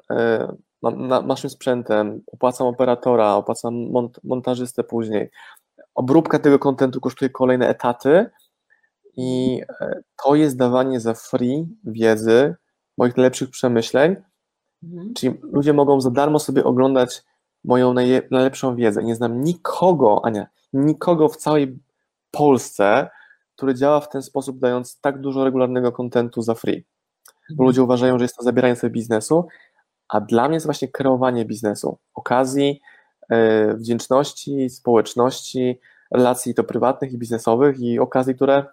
[0.83, 5.31] na, naszym sprzętem, opłacam operatora, opłacam mont, montażystę później.
[5.94, 8.31] Obróbka tego kontentu kosztuje kolejne etaty
[9.16, 12.55] i e, to jest dawanie za free wiedzy,
[12.98, 14.16] moich najlepszych przemyśleń,
[14.83, 15.14] mhm.
[15.14, 17.22] czyli ludzie mogą za darmo sobie oglądać
[17.64, 17.94] moją
[18.31, 19.05] najlepszą wiedzę.
[19.05, 21.79] Nie znam nikogo, Ania, nikogo w całej
[22.31, 23.11] Polsce,
[23.57, 26.85] który działa w ten sposób, dając tak dużo regularnego kontentu za free.
[27.48, 27.66] Bo mhm.
[27.66, 29.46] ludzie uważają, że jest to zabieranie sobie biznesu,
[30.09, 32.81] a dla mnie jest właśnie kreowanie biznesu, okazji,
[33.31, 38.64] yy, wdzięczności, społeczności, relacji to prywatnych i biznesowych i okazji, które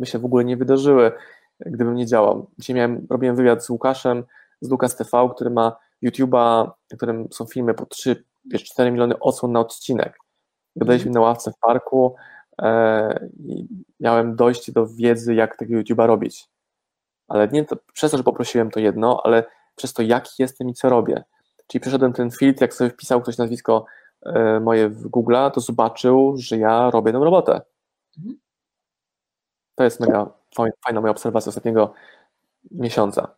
[0.00, 1.12] by się w ogóle nie wydarzyły,
[1.60, 2.50] gdybym nie działał.
[2.58, 4.24] Dzisiaj miałem, robiłem wywiad z Łukaszem
[4.60, 8.24] z Lukas TV, który ma YouTube'a, w którym są filmy po 3,
[8.64, 10.18] 4 miliony odsłon na odcinek.
[10.76, 12.14] Gadaliśmy na ławce w parku
[12.62, 13.68] e, i
[14.00, 16.48] miałem dojść do wiedzy, jak tego YouTube'a robić.
[17.28, 19.44] Ale nie to, przez to, że poprosiłem to jedno, ale
[19.76, 21.24] przez to, jaki jestem i co robię.
[21.66, 23.84] Czyli przeszedłem ten filtr, jak sobie wpisał ktoś nazwisko
[24.22, 27.60] e, moje w Google, to zobaczył, że ja robię tę robotę.
[28.18, 28.38] Mhm.
[29.80, 30.32] To jest mega
[30.84, 31.94] fajna moja obserwacja ostatniego
[32.70, 33.34] miesiąca.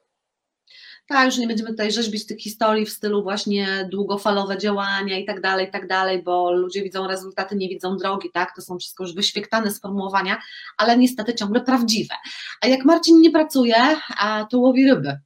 [1.06, 5.40] Tak, że nie będziemy tutaj rzeźbić tych historii w stylu właśnie długofalowe działania i tak
[5.40, 8.54] dalej, i tak dalej, bo ludzie widzą rezultaty, nie widzą drogi, tak?
[8.56, 10.38] To są wszystko już wyświetlane sformułowania,
[10.76, 12.14] ale niestety ciągle prawdziwe.
[12.60, 13.76] A jak Marcin nie pracuje,
[14.18, 15.18] a to łowi ryby.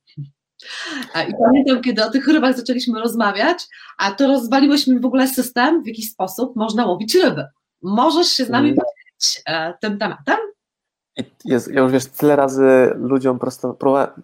[1.29, 3.59] I pamiętam, kiedy o tych rybach zaczęliśmy rozmawiać,
[3.99, 7.45] a to rozwaliłyśmy w ogóle system, w jaki sposób można łowić ryby.
[7.83, 8.77] Możesz się z nami mm.
[8.77, 10.37] podzielić e, tym tematem?
[11.47, 13.75] Jest, ja już wiesz, tyle razy ludziom prosto,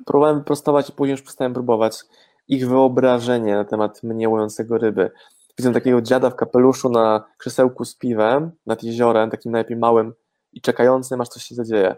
[0.04, 2.02] próbowałem prostować i później już przestałem próbować
[2.48, 5.10] ich wyobrażenie na temat mnie łojącego ryby.
[5.58, 10.14] Widzę takiego dziada w kapeluszu na krzesełku z piwem nad jeziorem, takim najlepiej małym
[10.52, 11.96] i czekającym, aż coś się zadzieje.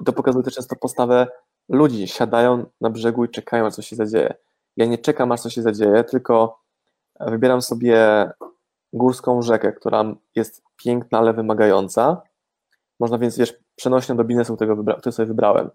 [0.00, 1.26] I to pokazuje też często postawę
[1.68, 2.08] ludzi.
[2.08, 4.34] Siadają na brzegu i czekają, aż coś się zadzieje.
[4.76, 6.60] Ja nie czekam, aż coś się zadzieje, tylko
[7.20, 8.30] wybieram sobie
[8.92, 12.22] górską rzekę, która jest piękna, ale wymagająca
[13.00, 14.56] można więc, wiesz, przenośnie do biznesu,
[14.98, 15.70] który sobie wybrałem,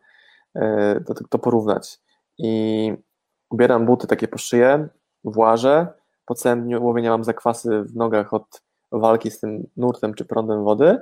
[0.55, 1.99] e, to, to porównać.
[2.37, 2.93] I
[3.49, 4.87] ubieram buty takie po szyję,
[5.23, 5.87] włażę,
[6.25, 10.63] po całym dniu łowienia mam zakwasy w nogach od walki z tym nurtem czy prądem
[10.63, 11.01] wody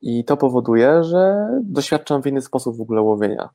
[0.00, 3.48] i to powoduje, że doświadczam w inny sposób w ogóle łowienia,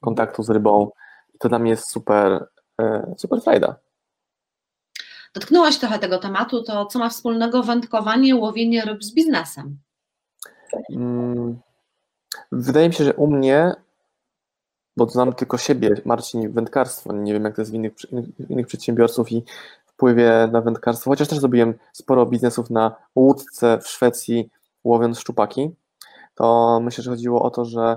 [0.00, 0.90] kontaktu z rybą
[1.34, 2.46] i to dla mnie jest super,
[2.80, 3.76] e, super frajda.
[5.34, 9.78] Dotknąłeś trochę tego tematu, to co ma wspólnego wędkowanie, łowienie ryb z biznesem?
[10.90, 11.60] Mm,
[12.52, 13.72] wydaje mi się, że u mnie,
[14.96, 17.92] bo znam tylko siebie, Marcin, wędkarstwo, nie wiem jak to jest w innych,
[18.48, 19.44] innych przedsiębiorców i
[19.86, 24.50] wpływie na wędkarstwo, chociaż też zrobiłem sporo biznesów na łódce w Szwecji,
[24.84, 25.70] łowiąc szczupaki,
[26.34, 27.96] to myślę, że chodziło o to, że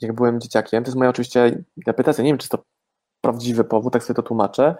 [0.00, 2.58] jak byłem dzieciakiem, to jest moja oczywiście interpretacja, nie wiem, czy to
[3.20, 4.76] prawdziwy powód, tak sobie to tłumaczę,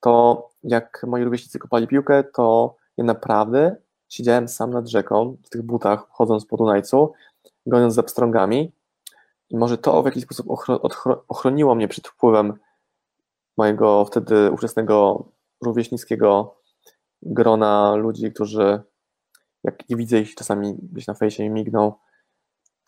[0.00, 3.76] to jak moi rówieśnicy kopali piłkę, to ja naprawdę
[4.10, 7.12] siedziałem sam nad rzeką, w tych butach, chodząc po Dunajcu,
[7.66, 8.72] goniąc za pstrągami
[9.50, 10.46] i może to w jakiś sposób
[11.28, 12.54] ochroniło mnie przed wpływem
[13.56, 15.24] mojego wtedy ówczesnego
[15.64, 16.56] rówieśnickiego
[17.22, 18.82] grona ludzi, którzy
[19.64, 21.92] jak nie widzę ich czasami gdzieś na fejsie migną,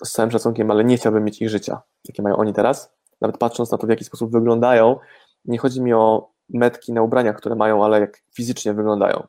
[0.04, 2.92] z całym szacunkiem, ale nie chciałbym mieć ich życia, jakie mają oni teraz.
[3.20, 4.98] Nawet patrząc na to, w jaki sposób wyglądają,
[5.44, 9.26] nie chodzi mi o metki na ubraniach, które mają, ale jak fizycznie wyglądają.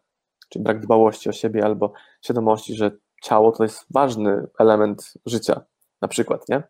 [0.54, 2.92] Czyli brak dbałości o siebie albo świadomości, że
[3.24, 5.62] ciało to jest ważny element życia,
[6.02, 6.63] na przykład, nie?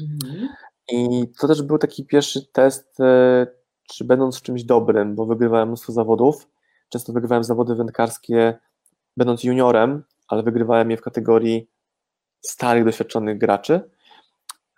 [0.00, 0.48] Mhm.
[0.88, 3.46] I to też był taki pierwszy test, e,
[3.88, 6.48] czy będąc w czymś dobrym, bo wygrywałem mnóstwo zawodów.
[6.88, 8.58] Często wygrywałem zawody wędkarskie,
[9.16, 11.70] będąc juniorem, ale wygrywałem je w kategorii
[12.40, 13.90] starych, doświadczonych graczy.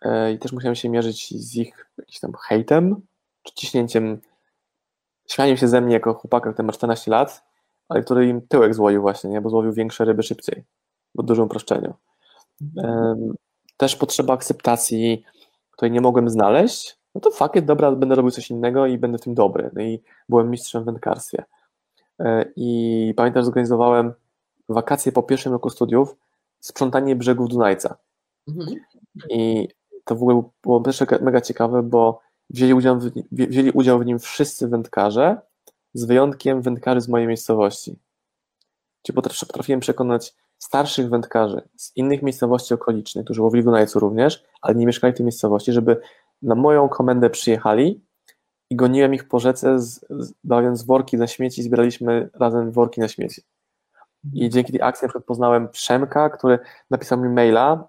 [0.02, 3.02] E, I też musiałem się mierzyć z ich jakimś tam hejtem,
[3.42, 4.20] czy ciśnięciem,
[5.28, 7.47] śmianiem się ze mnie jako chłopaka, który ma 14 lat,
[7.88, 9.40] ale który im tyłek złoił właśnie, nie?
[9.40, 10.64] bo złowił większe ryby szybciej,
[11.14, 11.94] w dużym uproszczeniu.
[13.76, 15.24] Też potrzeba akceptacji,
[15.70, 19.18] której nie mogłem znaleźć, no to fuck it, dobra, będę robił coś innego i będę
[19.18, 19.70] w tym dobry.
[19.72, 21.44] No i byłem mistrzem w wędkarstwie.
[22.20, 24.12] E, I pamiętam, że zorganizowałem
[24.68, 26.16] wakacje po pierwszym roku studiów,
[26.60, 27.96] sprzątanie brzegów Dunajca.
[28.48, 28.76] Mhm.
[29.30, 29.68] I
[30.04, 32.20] to w ogóle było też mega ciekawe, bo
[32.50, 35.40] wzięli udział, w, wzięli udział w nim wszyscy wędkarze,
[35.98, 37.98] z wyjątkiem wędkarzy z mojej miejscowości.
[39.12, 44.74] Potrafi- potrafiłem przekonać starszych wędkarzy z innych miejscowości okolicznych, którzy łowili w Dunajcu również, ale
[44.74, 46.00] nie mieszkali w tej miejscowości, żeby
[46.42, 48.04] na moją komendę przyjechali
[48.70, 53.08] i goniłem ich po rzece, z, z, bawiąc worki na śmieci, zbieraliśmy razem worki na
[53.08, 53.42] śmieci.
[54.32, 56.58] I dzięki tej akcji na przykład poznałem Przemka, który
[56.90, 57.88] napisał mi maila,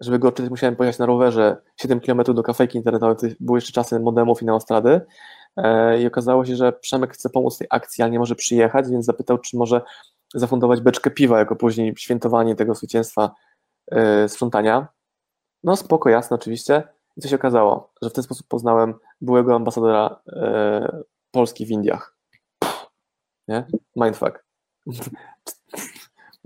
[0.00, 3.72] żeby go odczytać musiałem pojechać na rowerze 7 km do kafejki internetowej, to były jeszcze
[3.72, 5.00] czasy modemów i na Ostrady
[6.00, 9.38] i okazało się, że Przemek chce pomóc tej akcji, ale nie może przyjechać, więc zapytał,
[9.38, 9.80] czy może
[10.34, 13.34] zafundować beczkę piwa jako później świętowanie tego zwycięstwa
[13.90, 14.88] e, sprzątania.
[15.64, 16.82] No spoko, jasne oczywiście.
[17.16, 17.92] I co się okazało?
[18.02, 22.16] Że w ten sposób poznałem byłego ambasadora e, Polski w Indiach.
[23.48, 23.66] Nie?
[23.96, 24.44] Mindfuck.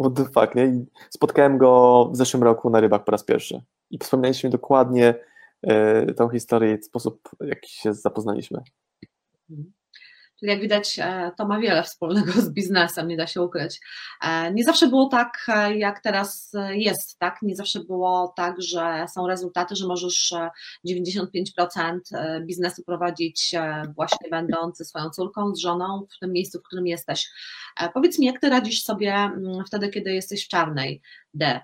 [0.00, 0.66] What the fuck, nie?
[0.66, 3.62] I spotkałem go w zeszłym roku na rybach po raz pierwszy.
[3.90, 5.14] I wspomnieliśmy dokładnie
[5.62, 8.62] e, tą historię sposób, w jaki się zapoznaliśmy.
[10.42, 13.80] Czyli jak widać, e, to ma wiele wspólnego z biznesem, nie da się ukryć.
[14.22, 17.38] E, Nie zawsze było tak, e, jak teraz jest, tak?
[17.42, 20.50] Nie zawsze było tak, że są rezultaty, że możesz e,
[20.88, 23.52] 95% e, biznesu prowadzić
[23.96, 27.30] właśnie będąc ze swoją córką, z żoną w tym miejscu, w którym jesteś.
[27.94, 31.02] Powiedz mi, jak ty radzisz sobie mm, wtedy, kiedy jesteś w czarnej
[31.34, 31.60] D,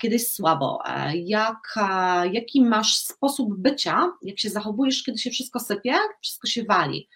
[0.00, 0.82] kiedy jest słabo?
[1.14, 1.74] Jak,
[2.32, 7.08] jaki masz sposób bycia, jak się zachowujesz, kiedy się wszystko sypie, wszystko się wali?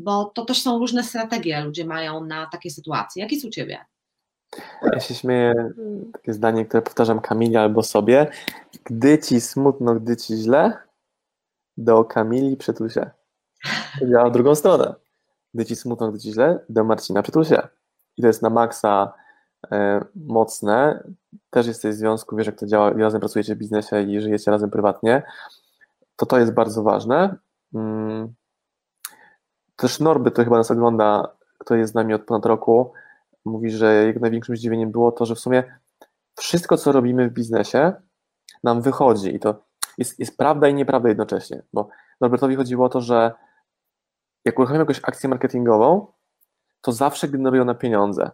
[0.00, 3.22] Bo to też są różne strategie ludzie mają na takie sytuacje.
[3.22, 3.78] Jakie są u Ciebie?
[4.92, 5.72] Ja się śmieję,
[6.12, 8.30] takie zdanie, które powtarzam Kamili albo sobie.
[8.84, 10.78] Gdy ci smutno, gdy ci źle,
[11.76, 13.10] do Kamili przytul się.
[13.98, 14.94] To działa w drugą stronę.
[15.54, 17.68] Gdy ci smutno, gdy ci źle, do Marcina przytul się.
[18.16, 19.12] I to jest na maksa
[19.72, 21.04] e, mocne.
[21.50, 24.50] Też jesteś w związku, wiesz jak to działa, i razem pracujecie w biznesie i żyjecie
[24.50, 25.22] razem prywatnie.
[26.16, 27.36] To to jest bardzo ważne.
[27.74, 28.34] Mm.
[29.80, 32.92] Też Norby, to chyba nas ogląda, kto jest z nami od ponad roku,
[33.44, 35.80] mówi, że jego największym zdziwieniem było to, że w sumie
[36.36, 37.92] wszystko, co robimy w biznesie,
[38.64, 39.34] nam wychodzi.
[39.34, 39.64] I to
[39.98, 41.62] jest, jest prawda i nieprawda jednocześnie.
[41.72, 41.88] Bo
[42.20, 43.32] Norbertowi chodziło o to, że
[44.44, 46.06] jak uruchamiamy jakąś akcję marketingową,
[46.80, 48.30] to zawsze generują na pieniądze.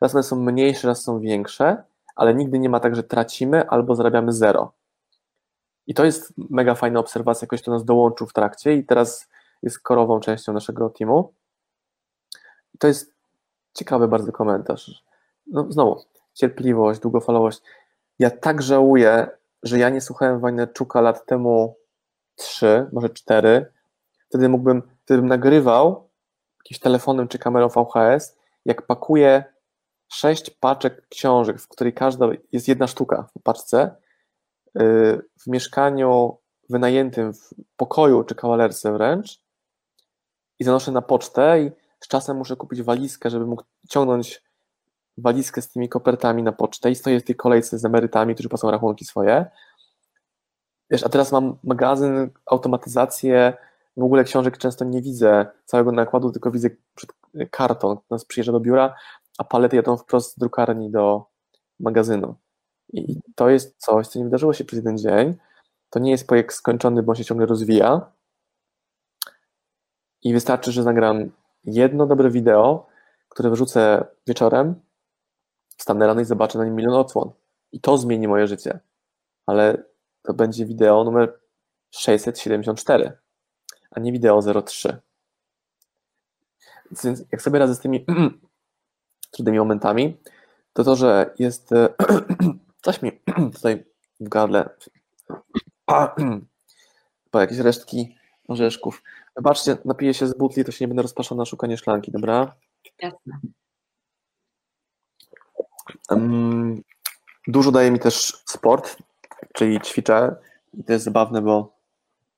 [0.00, 1.82] Raz one są mniejsze, raz są większe,
[2.16, 4.72] ale nigdy nie ma tak, że tracimy albo zarabiamy zero.
[5.86, 9.28] I to jest mega fajna obserwacja, jakoś to nas dołączył w trakcie i teraz
[9.62, 11.34] jest korową częścią naszego teamu.
[12.74, 13.14] I to jest
[13.74, 15.04] ciekawy bardzo komentarz.
[15.46, 16.02] No znowu,
[16.34, 17.62] cierpliwość, długofalowość.
[18.18, 19.26] Ja tak żałuję,
[19.62, 21.76] że ja nie słuchałem Wajneczuka lat temu
[22.36, 23.72] trzy, może cztery.
[24.28, 26.10] Wtedy mógłbym, wtedy bym nagrywał
[26.64, 29.44] jakimś telefonem czy kamerą VHS, jak pakuję
[30.08, 33.96] sześć paczek książek, w której każda jest jedna sztuka w paczce,
[34.74, 39.49] yy, w mieszkaniu wynajętym w pokoju czy kawalerce wręcz
[40.60, 41.70] i zanoszę na pocztę i
[42.00, 44.42] z czasem muszę kupić walizkę, żeby mógł ciągnąć
[45.18, 48.70] walizkę z tymi kopertami na pocztę i stoję w tej kolejce z emerytami, którzy płacą
[48.70, 49.46] rachunki swoje.
[50.90, 53.56] Wiesz, a teraz mam magazyn, automatyzację,
[53.96, 56.70] w ogóle książek często nie widzę całego nakładu, tylko widzę
[57.50, 58.94] karton, nas przyjeżdża do biura,
[59.38, 61.24] a palety jadą wprost z drukarni do
[61.80, 62.34] magazynu.
[62.92, 65.34] I to jest coś, co nie wydarzyło się przez jeden dzień.
[65.90, 68.12] To nie jest projekt skończony, bo on się ciągle rozwija.
[70.22, 71.30] I wystarczy, że nagram
[71.64, 72.86] jedno dobre wideo,
[73.28, 74.80] które wrzucę wieczorem,
[75.76, 77.30] wstanę rano i zobaczę na nim milion odsłon.
[77.72, 78.80] I to zmieni moje życie.
[79.46, 79.84] Ale
[80.22, 81.40] to będzie wideo numer
[81.90, 83.12] 674,
[83.90, 85.00] a nie wideo 03.
[86.90, 88.06] Więc jak sobie radzę z tymi
[89.32, 90.16] trudnymi momentami,
[90.72, 91.70] to to, że jest
[92.84, 93.12] coś mi
[93.54, 93.84] tutaj
[94.20, 94.68] w gardle.
[97.30, 98.16] Po jakieś resztki
[98.48, 99.02] orzeszków.
[99.36, 102.54] Zobaczcie, napiję się z butli, to się nie będę rozpraszał na szukanie szklanki, dobra?
[103.02, 103.38] Jasne.
[106.10, 106.82] Um,
[107.46, 108.96] dużo daje mi też sport,
[109.54, 110.36] czyli ćwiczę
[110.74, 111.72] i to jest zabawne, bo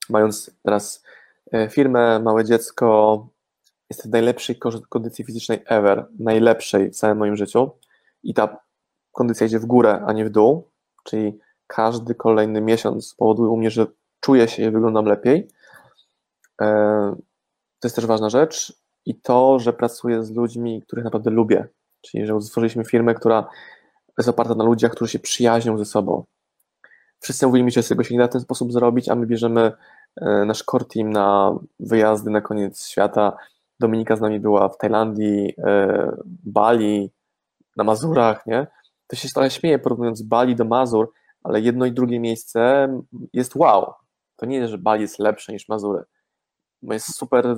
[0.09, 1.05] mając teraz
[1.52, 3.28] e, firmę, małe dziecko,
[3.90, 7.70] jestem w najlepszej kondycji fizycznej ever, najlepszej w całym moim życiu
[8.22, 8.57] i ta
[9.12, 10.70] kondycja idzie w górę, a nie w dół,
[11.05, 13.87] czyli każdy kolejny miesiąc powoduje u mnie, że
[14.20, 15.48] czuję się i wyglądam lepiej.
[16.60, 16.66] E,
[17.80, 21.68] to jest też ważna rzecz i to, że pracuję z ludźmi, których naprawdę lubię,
[22.00, 23.48] czyli że stworzyliśmy firmę, która
[24.18, 26.24] jest oparta na ludziach, którzy się przyjaźnią ze sobą.
[27.20, 29.72] Wszyscy mówili mi, że tego się nie da w ten sposób zrobić, a my bierzemy
[30.16, 33.36] e, nasz core team na wyjazdy na koniec świata.
[33.80, 36.12] Dominika z nami była w Tajlandii, e,
[36.44, 37.10] Bali,
[37.76, 38.66] na Mazurach, nie?
[39.06, 41.12] To się trochę śmieje porównując Bali do Mazur,
[41.42, 42.88] ale jedno i drugie miejsce
[43.32, 43.92] jest wow.
[44.36, 46.04] To nie jest, że Bali jest lepsze niż Mazury.
[46.83, 47.57] Bo jest super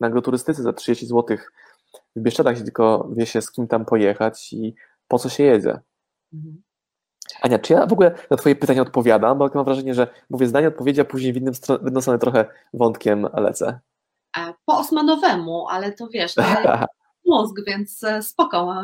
[0.00, 1.36] na agroturystyce za 30 zł.
[2.16, 4.74] W Bieszczadach się tylko wie się z kim tam pojechać i
[5.08, 5.80] po co się jedzie.
[6.32, 6.62] Mhm.
[7.42, 9.38] Ania, czy ja w ogóle na Twoje pytania odpowiadam?
[9.38, 12.18] Bo mam wrażenie, że mówię zdanie odpowiedzi, a później w innym stronę, w inną stronę
[12.18, 13.80] trochę wątkiem lecę.
[14.66, 16.42] Po Osmanowemu, ale to wiesz, to
[17.30, 18.74] mózg, więc e, spoko.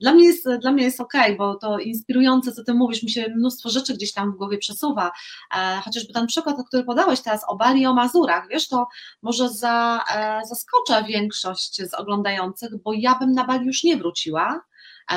[0.00, 3.28] Dla mnie jest, dla mnie jest okej, bo to inspirujące, co ty mówisz, mi się
[3.36, 5.10] mnóstwo rzeczy gdzieś tam w głowie przesuwa,
[5.56, 8.86] e, chociażby ten przykład, który podałeś teraz o Bali i o Mazurach, wiesz, to
[9.22, 14.64] może za, e, zaskocza większość z oglądających, bo ja bym na Bali już nie wróciła,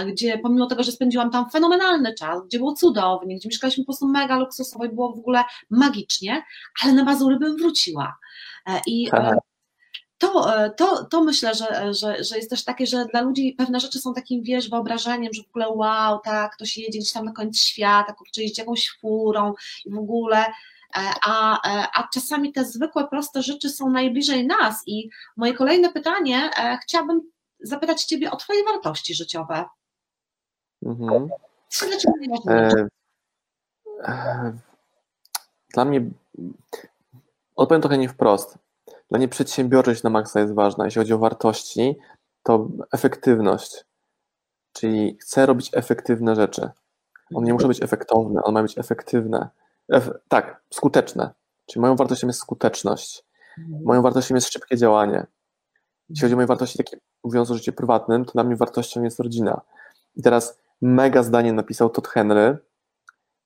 [0.08, 4.08] gdzie pomimo tego, że spędziłam tam fenomenalny czas, gdzie było cudownie, gdzie mieszkaliśmy po prostu
[4.08, 6.44] mega luksusowo i było w ogóle magicznie,
[6.84, 8.18] ale na Mazury bym wróciła.
[8.88, 9.36] I Aha
[10.20, 13.80] to, e, to, to myślę, że, że, że jest też takie, że dla ludzi pewne
[13.80, 17.32] rzeczy są takim, wiesz, wyobrażeniem, że w ogóle wow, tak, ktoś jedzie gdzieś tam na
[17.32, 19.54] koniec świata, kurczę, jeździ jakąś furą
[19.86, 20.46] i w ogóle,
[20.96, 25.94] e, a, e, a czasami te zwykłe, proste rzeczy są najbliżej nas i moje kolejne
[25.94, 26.50] pytanie,
[26.84, 27.22] chciałabym
[27.60, 29.66] zapytać Ciebie o Twoje wartości życiowe.
[30.86, 31.30] Mhm.
[31.70, 32.88] Co dla Ciebie najważniejsze?
[35.74, 36.10] Dla mnie,
[37.56, 38.58] odpowiem trochę nie wprost
[39.10, 40.86] dla mnie przedsiębiorczość na maksa jest ważna.
[40.86, 41.96] Jeśli chodzi o wartości,
[42.44, 43.86] to efektywność.
[44.74, 46.70] Czyli chcę robić efektywne rzeczy.
[47.36, 49.50] One nie muszą być efektowne, one mają być efektywne.
[49.90, 51.32] Ef tak, skuteczne.
[51.66, 53.24] Czyli moją wartością jest skuteczność.
[53.84, 55.28] Moją wartością jest szybkie działanie.
[56.10, 59.20] Jeśli chodzi o moje wartości, takie mówiąc o życiu prywatnym, to dla mnie wartością jest
[59.20, 59.62] rodzina.
[60.16, 62.58] I teraz mega zdanie napisał Todd Henry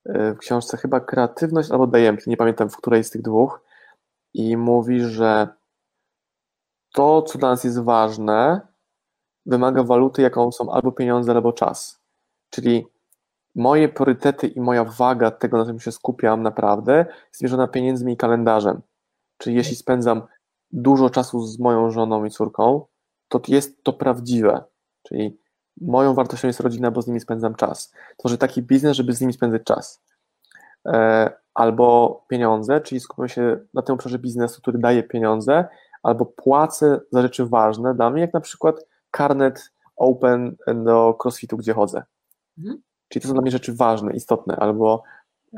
[0.09, 3.61] y, w książce chyba Kreatywność albo Dajemki, nie pamiętam w której z tych dwóch,
[4.33, 5.47] i mówi, że
[6.93, 8.61] to, co dla nas jest ważne,
[9.45, 12.01] wymaga waluty, jaką są albo pieniądze, albo czas.
[12.49, 12.87] Czyli
[13.55, 18.17] moje priorytety i moja waga tego, na czym się skupiam naprawdę, jest mierzona pieniędzmi i
[18.17, 18.81] kalendarzem.
[19.37, 20.21] Czyli jeśli spędzam
[20.71, 22.85] dużo czasu z moją żoną i córką,
[23.27, 24.63] to jest to prawdziwe.
[25.03, 25.37] Czyli
[25.81, 27.93] moją wartością jest rodzina, bo z nimi spędzam czas.
[28.17, 30.03] Tworzę taki biznes, żeby z nimi spędzać czas.
[30.87, 35.65] E, albo pieniądze, czyli skupiam się na tym obszarze biznesu, który daje pieniądze,
[36.03, 41.73] albo płacę za rzeczy ważne dla mnie, jak na przykład karnet open do crossfitu, gdzie
[41.73, 42.03] chodzę.
[42.57, 42.81] Mhm.
[43.07, 45.03] Czyli to są dla mnie rzeczy ważne, istotne, albo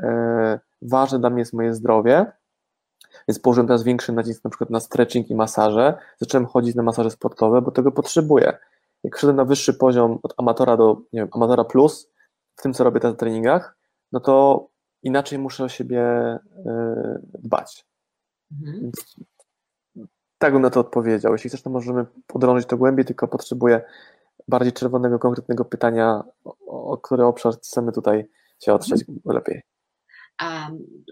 [0.02, 2.32] e, ważne dla mnie jest moje zdrowie,
[3.28, 5.98] więc położyłem teraz większy nacisk na przykład na stretching i masaże.
[6.18, 8.58] Zacząłem chodzić na masaże sportowe, bo tego potrzebuję.
[9.04, 12.10] Jak szedłem na wyższy poziom od amatora do, nie wiem, amatora plus,
[12.56, 13.76] w tym co robię teraz w treningach,
[14.12, 14.66] no to
[15.06, 16.40] inaczej muszę o siebie e,
[17.38, 17.86] dbać.
[18.52, 18.90] Mhm.
[20.38, 21.32] Tak bym na to odpowiedział.
[21.32, 23.80] Jeśli chcesz, to możemy podrążyć to głębiej, tylko potrzebuję
[24.48, 28.28] bardziej czerwonego, konkretnego pytania, o, o który obszar chcemy tutaj
[28.62, 29.36] się otrzeć mhm.
[29.36, 29.62] lepiej.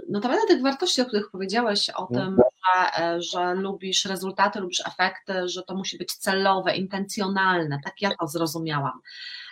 [0.08, 2.36] No to będę tych wartości, o których powiedziałeś, o mhm.
[2.36, 7.94] tym, że, e, że lubisz rezultaty, lubisz efekty, że to musi być celowe, intencjonalne, tak
[8.00, 9.00] ja to zrozumiałam.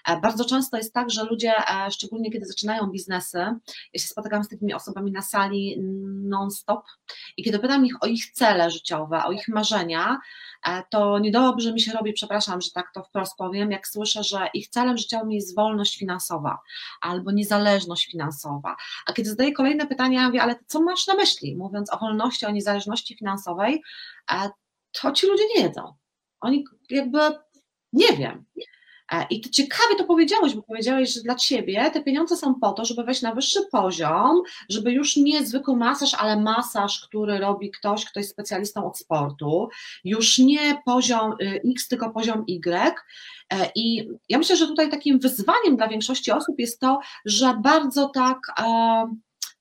[0.09, 3.39] E, bardzo często jest tak, że ludzie, e, szczególnie kiedy zaczynają biznesy,
[3.93, 5.77] ja się spotykam z takimi osobami na sali
[6.25, 6.85] non-stop
[7.37, 10.19] i kiedy pytam ich o ich cele życiowe, o ich marzenia,
[10.67, 14.49] e, to niedobrze mi się robi, przepraszam, że tak to wprost powiem, jak słyszę, że
[14.55, 16.59] ich celem życiowym jest wolność finansowa
[17.01, 18.77] albo niezależność finansowa.
[19.07, 22.47] A kiedy zadaję kolejne pytania, ja mówię, ale co masz na myśli, mówiąc o wolności,
[22.47, 23.83] o niezależności finansowej,
[24.93, 25.95] to ci ludzie nie jedzą.
[26.41, 27.19] Oni jakby,
[27.93, 28.45] nie wiem.
[29.13, 32.73] E, I to ciekawie to powiedziałeś, bo powiedziałeś, że dla ciebie te pieniądze są po
[32.73, 37.71] to, żeby wejść na wyższy poziom, żeby już nie zwykły masaż, ale masaż, który robi
[37.71, 39.69] ktoś, kto jest specjalistą od sportu,
[40.05, 42.95] już nie poziom y, X, tylko poziom Y.
[43.53, 48.09] E, I ja myślę, że tutaj takim wyzwaniem dla większości osób jest to, że bardzo
[48.09, 48.39] tak.
[48.59, 49.07] E,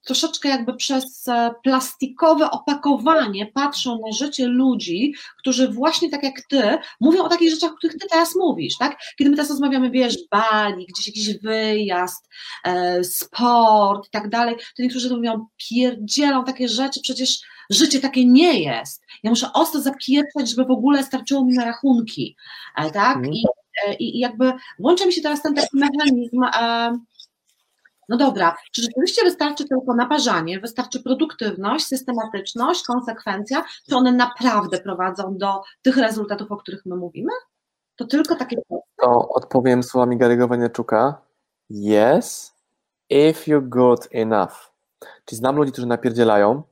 [0.05, 6.77] troszeczkę jakby przez e, plastikowe opakowanie patrzą na życie ludzi, którzy właśnie tak jak ty
[6.99, 8.97] mówią o takich rzeczach, o których ty teraz mówisz, tak?
[9.17, 12.29] Kiedy my teraz rozmawiamy, wiesz, Bali, gdzieś jakiś wyjazd,
[12.63, 17.39] e, sport i tak dalej, to niektórzy mówią, pierdzielą takie rzeczy, przecież
[17.69, 19.03] życie takie nie jest.
[19.23, 22.35] Ja muszę ostro zapieprzać, żeby w ogóle starczyło mi na rachunki,
[22.77, 23.17] e, tak?
[23.17, 23.33] Mhm.
[23.33, 26.41] I, I jakby łączy mi się teraz ten taki mechanizm,
[28.09, 35.37] no dobra, czy rzeczywiście wystarczy tylko naparzanie, wystarczy produktywność, systematyczność, konsekwencja, czy one naprawdę prowadzą
[35.37, 37.31] do tych rezultatów, o których my mówimy?
[37.95, 38.57] To tylko takie.
[39.01, 41.21] To odpowiem słowami Gary'ego Vaynerchuka.
[41.69, 42.53] Yes,
[43.09, 44.71] if you're good enough.
[45.25, 46.63] Czyli znam ludzi, którzy napierdzielają,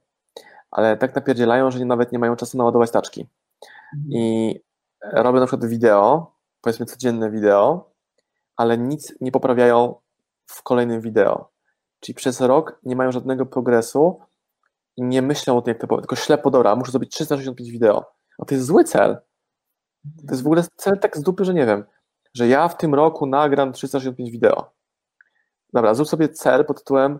[0.71, 3.27] ale tak napierdzielają, że nawet nie mają czasu naładować taczki.
[4.09, 4.55] I
[5.13, 7.89] robią na przykład wideo, powiedzmy codzienne wideo,
[8.55, 9.95] ale nic nie poprawiają
[10.49, 11.51] w kolejnym wideo.
[11.99, 14.19] Czyli przez rok nie mają żadnego progresu
[14.97, 18.05] i nie myślą o tym, jak to powiem, tylko ślepo, dobra, muszę zrobić 365 wideo.
[18.39, 19.17] A to jest zły cel.
[20.27, 21.83] To jest w ogóle cel tak z dupy, że nie wiem,
[22.33, 24.71] że ja w tym roku nagram 365 wideo.
[25.73, 27.19] Dobra, zrób sobie cel pod tytułem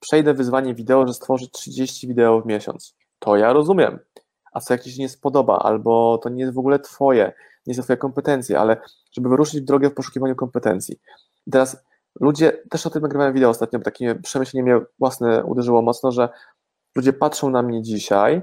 [0.00, 2.96] przejdę wyzwanie wideo, że stworzę 30 wideo w miesiąc.
[3.18, 3.98] To ja rozumiem.
[4.52, 7.32] A co jak ci się nie spodoba, albo to nie jest w ogóle twoje,
[7.66, 8.76] nie są twoje kompetencje, ale
[9.12, 11.00] żeby wyruszyć w drogę w poszukiwaniu kompetencji.
[11.46, 11.84] I teraz
[12.20, 16.28] ludzie, też o tym nagrywałem wideo ostatnio, bo takie przemyślenie mnie własne uderzyło mocno, że
[16.96, 18.42] ludzie patrzą na mnie dzisiaj,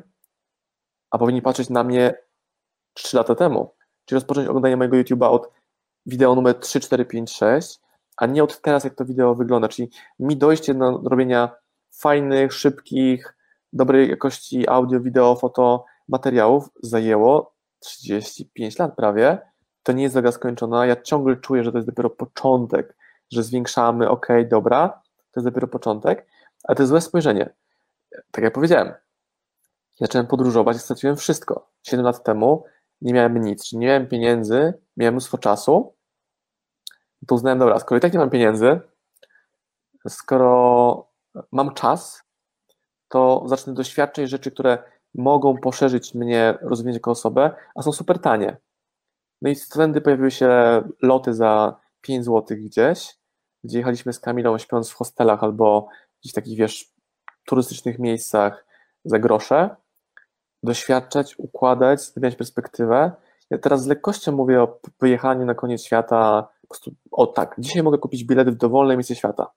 [1.11, 2.18] a powinni patrzeć na mnie
[2.93, 3.74] 3 lata temu.
[4.05, 5.51] Czyli rozpocząć oglądanie mojego YouTube'a od
[6.05, 7.80] wideo numer 3, 4, 5, 6,
[8.18, 9.68] a nie od teraz, jak to wideo wygląda.
[9.68, 9.89] Czyli
[10.20, 11.55] mi dojście do robienia
[11.99, 13.36] fajnych, szybkich,
[13.74, 19.38] dobrej jakości audio, wideo, foto materiałów zajęło 35 lat prawie.
[19.84, 20.86] To nie jest droga skończona.
[20.86, 22.95] Ja ciągle czuję, że to jest dopiero początek,
[23.32, 25.02] że zwiększamy, ok, dobra,
[25.32, 26.28] to jest dopiero początek,
[26.64, 27.54] ale to jest złe spojrzenie.
[28.32, 28.94] Tak jak powiedziałem,
[30.00, 31.72] zacząłem podróżować i straciłem wszystko.
[31.84, 32.64] 7 lat temu
[33.02, 35.96] nie miałem nic, czyli nie miałem pieniędzy, miałem mnóstwo czasu,
[37.28, 38.80] to uznałem, dobra, skoro i tak nie mam pieniędzy,
[40.10, 41.12] skoro
[41.52, 42.24] mam czas,
[43.08, 44.84] to zacznę doświadczać rzeczy, które
[45.16, 48.58] mogą poszerzyć mnie, rozwijać jako osobę, a są super tanie.
[49.42, 50.50] No i wtedy pojawiły się
[51.02, 53.18] loty za 5 zł gdzieś,
[53.64, 55.88] gdzie jechaliśmy z Kamilą śpiąc w hostelach albo
[56.22, 56.93] gdzieś takich, wiesz,
[57.45, 58.66] turystycznych miejscach
[59.06, 59.76] za grosze,
[60.64, 63.12] doświadczać, układać, zmieniać perspektywę.
[63.49, 67.84] Ja teraz z lekkością mówię o wyjechaniu na koniec świata, po prostu, o tak, dzisiaj
[67.84, 69.51] mogę kupić bilet w dowolne miejsce świata,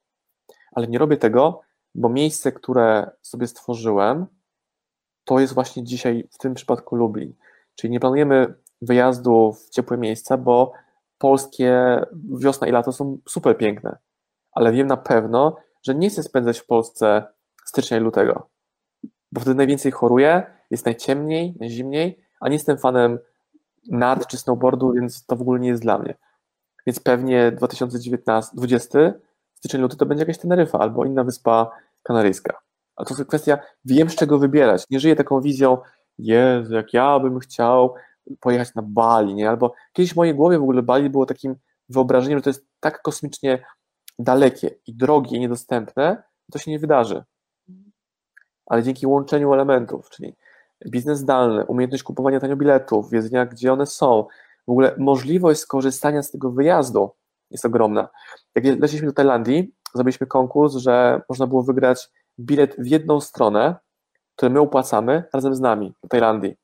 [0.73, 1.61] ale nie robię tego,
[1.95, 4.27] bo miejsce, które sobie stworzyłem,
[5.25, 7.35] to jest właśnie dzisiaj w tym przypadku Lublin.
[7.75, 10.73] Czyli nie planujemy wyjazdu w ciepłe miejsca, bo
[11.19, 12.01] polskie
[12.39, 13.99] wiosna i lato są super piękne,
[14.53, 17.25] ale wiem na pewno, że nie chcę spędzać w Polsce
[17.65, 18.49] stycznia i lutego,
[19.33, 23.19] bo wtedy najwięcej choruję, jest najciemniej, najzimniej, a nie jestem fanem
[23.91, 26.15] nart czy snowboardu, więc to w ogóle nie jest dla mnie.
[26.87, 29.13] Więc pewnie 2019, 20
[29.55, 31.71] styczeń, luty to będzie jakaś Teneryfa albo inna wyspa
[32.03, 32.59] kanaryjska.
[32.97, 34.85] Ale to jest kwestia, wiem z czego wybierać.
[34.91, 35.79] Nie żyję taką wizją,
[36.19, 37.95] Jezu, jak ja bym chciał
[38.41, 39.49] pojechać na Bali, nie?
[39.51, 41.57] Albo kiedyś w mojej głowie w ogóle Bali było takim
[41.89, 43.65] wyobrażeniem, że to jest tak kosmicznie
[44.19, 46.23] dalekie i drogie i niedostępne,
[46.53, 47.25] to się nie wydarzy.
[48.67, 50.37] Ale dzięki łączeniu elementów, czyli
[50.89, 54.27] biznes zdalny, umiejętność kupowania tanio biletów, wiedzenia, gdzie one są,
[54.67, 57.11] w ogóle możliwość skorzystania z tego wyjazdu
[57.51, 58.09] jest ogromna.
[58.55, 62.11] Jak leciliśmy do Tajlandii, zrobiliśmy konkurs, że można było wygrać
[62.41, 63.77] bilet w jedną stronę,
[64.37, 66.57] który my opłacamy razem z nami do Tajlandii.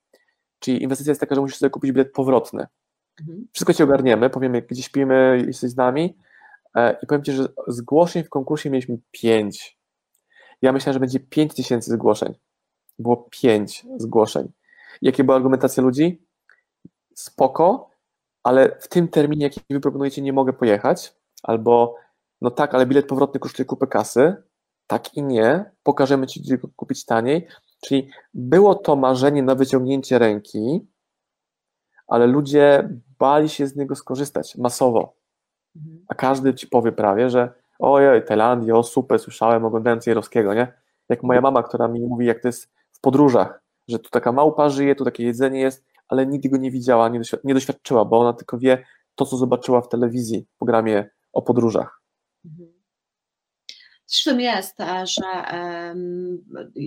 [0.58, 2.66] Czyli inwestycja jest taka, że musisz sobie kupić bilet powrotny.
[3.20, 3.46] Mhm.
[3.52, 6.16] Wszystko ci ogarniemy, powiemy, gdzie śpimy, jesteś z nami
[6.74, 9.78] e, i powiem ci, że zgłoszeń w konkursie mieliśmy pięć.
[10.62, 12.34] Ja myślałem, że będzie pięć tysięcy zgłoszeń.
[12.98, 14.52] Było pięć zgłoszeń.
[15.02, 16.22] Jakie była argumentacja ludzi?
[17.14, 17.90] Spoko,
[18.42, 21.96] ale w tym terminie, jaki wy proponujecie, nie mogę pojechać, albo
[22.40, 24.36] no tak, ale bilet powrotny kosztuje kupę kasy,
[24.86, 27.48] tak i nie, pokażemy ci, gdzie kupić taniej,
[27.84, 30.86] czyli było to marzenie na wyciągnięcie ręki,
[32.06, 35.16] ale ludzie bali się z niego skorzystać masowo,
[36.08, 40.72] a każdy ci powie prawie, że ojej, Tajlandia, o super, słyszałem, oglądałem Cejrowskiego, nie?
[41.08, 44.68] Jak moja mama, która mi mówi, jak to jest w podróżach, że tu taka małpa
[44.68, 47.08] żyje, tu takie jedzenie jest, ale nigdy go nie widziała,
[47.44, 52.02] nie, doświadczyła, bo ona tylko wie, to, co zobaczyła w telewizji w programie o podróżach.
[52.44, 52.73] Mhm.
[54.22, 55.22] Tym jest, e, że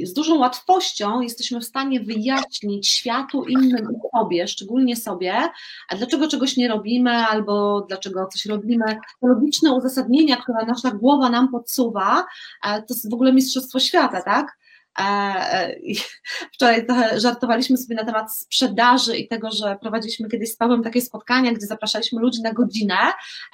[0.03, 5.49] z dużą łatwością jesteśmy w stanie wyjaśnić światu, innym i sobie, szczególnie sobie,
[5.97, 8.85] dlaczego czegoś nie robimy albo dlaczego coś robimy.
[9.21, 12.25] Te logiczne uzasadnienia, które nasza głowa nam podsuwa,
[12.63, 14.57] e, to jest w ogóle mistrzostwo świata, tak?
[14.99, 15.75] E,
[16.53, 21.01] wczoraj trochę żartowaliśmy sobie na temat sprzedaży i tego, że prowadziliśmy kiedyś z Pawłem takie
[21.01, 22.97] spotkania, gdzie zapraszaliśmy ludzi na godzinę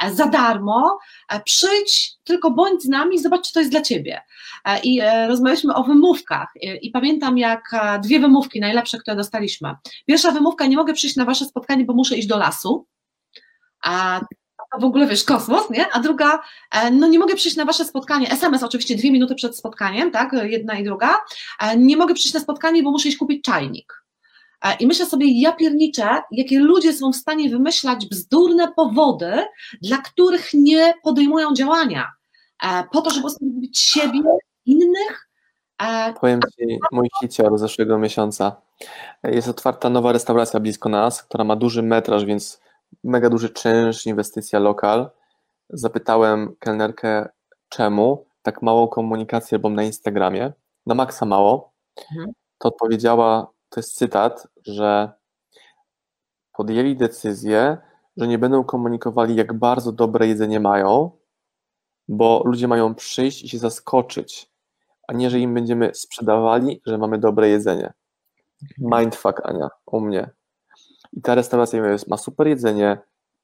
[0.03, 0.99] e, za darmo.
[1.29, 4.21] E, przyjdź, tylko bądź z nami, zobacz, czy to jest dla ciebie.
[4.83, 6.47] I rozmawialiśmy o wymówkach.
[6.81, 7.71] I pamiętam, jak
[8.03, 9.75] dwie wymówki najlepsze, które dostaliśmy.
[10.05, 12.87] Pierwsza wymówka: nie mogę przyjść na wasze spotkanie, bo muszę iść do lasu.
[13.83, 14.21] A
[14.73, 15.85] to w ogóle wiesz, kosmos, nie?
[15.93, 16.39] A druga,
[16.71, 20.35] e, no nie mogę przyjść na wasze spotkanie, SMS oczywiście dwie minuty przed spotkaniem, tak,
[20.43, 21.17] jedna i druga,
[21.59, 24.03] e, nie mogę przyjść na spotkanie, bo muszę iść kupić czajnik.
[24.61, 29.45] E, I myślę sobie, ja pierniczę, jakie ludzie są w stanie wymyślać bzdurne powody,
[29.81, 32.11] dla których nie podejmują działania,
[32.91, 34.21] po to, żeby usprawiedliwić siebie,
[34.65, 35.29] innych.
[36.21, 38.61] Powiem Ci mój hicior z zeszłego miesiąca.
[39.23, 42.61] Jest otwarta nowa restauracja blisko nas, która ma duży metraż, więc
[43.03, 45.09] mega duży czynsz, inwestycja lokal.
[45.69, 47.29] Zapytałem kelnerkę,
[47.69, 50.53] czemu tak mało komunikacji albo na Instagramie,
[50.85, 51.73] na maksa mało.
[52.11, 52.31] Mhm.
[52.57, 55.11] To odpowiedziała, to jest cytat, że
[56.53, 57.77] podjęli decyzję,
[58.17, 61.11] że nie będą komunikowali, jak bardzo dobre jedzenie mają,
[62.07, 64.51] bo ludzie mają przyjść i się zaskoczyć,
[65.07, 67.93] a nie, że im będziemy sprzedawali, że mamy dobre jedzenie.
[68.81, 69.01] Mhm.
[69.01, 70.29] Mindfuck, Ania, u mnie.
[71.17, 72.97] I ta restauracja jest, ma super jedzenie,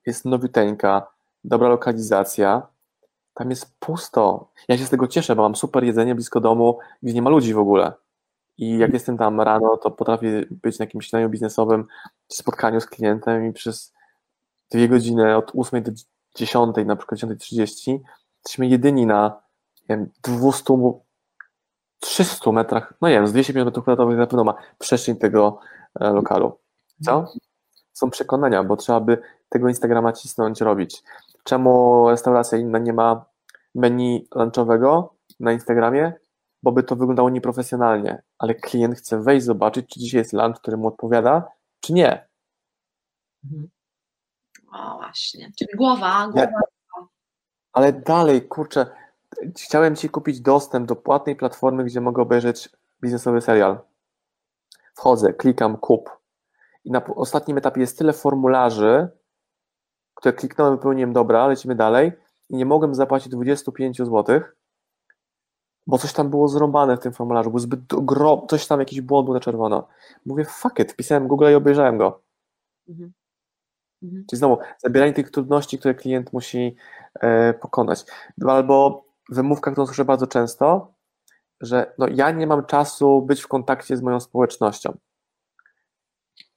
[0.05, 1.07] jest nowiuteńka,
[1.43, 2.67] dobra lokalizacja.
[3.33, 4.49] Tam jest pusto.
[4.67, 7.53] Ja się z tego cieszę, bo mam super jedzenie blisko domu, gdzie nie ma ludzi
[7.53, 7.93] w ogóle.
[8.57, 11.85] I jak jestem tam rano, to potrafię być na jakimś śniadaniu biznesowym,
[12.27, 13.93] spotkaniu z klientem i przez
[14.71, 15.91] dwie godziny od 8 do
[16.35, 17.99] 10, na przykład 10.30,
[18.37, 19.41] jesteśmy jedyni na
[19.89, 20.73] nie wiem, 200,
[21.99, 25.59] 300 metrach, no nie wiem, z 250 metrów kwadratowych na pewno ma przestrzeń tego
[25.99, 26.57] e, lokalu.
[27.05, 27.25] Co?
[27.99, 31.03] Są przekonania, bo trzeba by tego Instagrama cisnąć, robić.
[31.43, 33.25] Czemu restauracja inna nie ma
[33.75, 36.13] menu lunchowego na Instagramie?
[36.63, 40.77] Bo by to wyglądało nieprofesjonalnie, ale klient chce wejść, zobaczyć, czy dzisiaj jest lunch, który
[40.77, 42.27] mu odpowiada, czy nie.
[43.43, 43.69] Mhm.
[44.73, 46.41] O właśnie, czyli głowa, głowa.
[46.41, 46.51] Ja,
[47.73, 48.85] ale dalej, kurczę,
[49.57, 52.69] chciałem Ci kupić dostęp do płatnej platformy, gdzie mogę obejrzeć
[53.01, 53.79] biznesowy serial.
[54.93, 56.18] Wchodzę, klikam kup
[56.85, 59.07] i na ostatnim etapie jest tyle formularzy,
[60.15, 62.11] które kliknąłem, wypełniłem, dobra, lecimy dalej
[62.49, 64.41] i nie mogłem zapłacić 25 zł,
[65.87, 69.25] bo coś tam było zrąbane w tym formularzu, był zbyt gro, coś tam, jakiś błąd
[69.25, 69.87] był na czerwono.
[70.25, 72.21] Mówię, fuck it, pisałem Google i obejrzałem go.
[72.89, 73.13] Mhm.
[74.03, 74.25] Mhm.
[74.29, 76.75] Czyli znowu, zabieranie tych trudności, które klient musi
[77.19, 78.05] e, pokonać.
[78.47, 80.93] Albo wymówka, którą słyszę bardzo często,
[81.61, 84.97] że no, ja nie mam czasu być w kontakcie z moją społecznością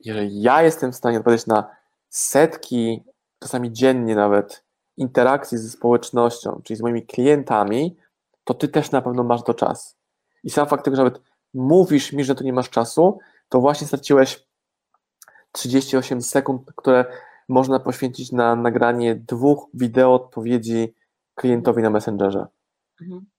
[0.04, 1.70] jeżeli ja jestem w stanie odpowiedzieć na
[2.08, 3.04] setki,
[3.38, 4.64] czasami dziennie nawet,
[4.96, 7.96] interakcji ze społecznością, czyli z moimi klientami,
[8.44, 9.96] to ty też na pewno masz to czas.
[10.44, 11.22] I sam fakt tego, że nawet
[11.54, 14.46] mówisz mi, że tu nie masz czasu, to właśnie straciłeś
[15.52, 17.04] 38 sekund, które
[17.48, 20.94] można poświęcić na nagranie dwóch wideo odpowiedzi
[21.34, 22.46] klientowi na Messengerze.
[23.00, 23.31] Mhm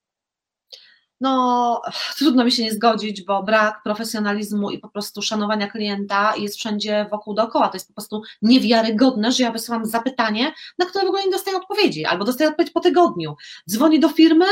[1.20, 1.82] no
[2.18, 7.06] trudno mi się nie zgodzić, bo brak profesjonalizmu i po prostu szanowania klienta jest wszędzie
[7.10, 7.68] wokół dookoła.
[7.68, 11.56] To jest po prostu niewiarygodne, że ja wysyłam zapytanie, na które w ogóle nie dostaję
[11.56, 13.34] odpowiedzi, albo dostaję odpowiedź po tygodniu.
[13.70, 14.46] Dzwonię do firmy,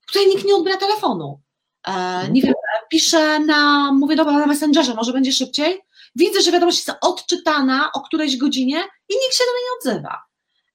[0.00, 1.40] w której nikt nie odbiera telefonu.
[1.86, 2.54] E, nie wiem,
[2.90, 5.80] piszę na, mówię dobra, na Messengerze, może będzie szybciej.
[6.16, 8.76] Widzę, że wiadomość jest odczytana o którejś godzinie
[9.08, 10.22] i nikt się do mnie nie odzywa.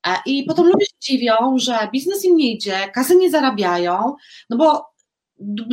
[0.07, 4.15] E, I potem ludzie się dziwią, że biznes im nie idzie, kasy nie zarabiają,
[4.49, 4.92] no bo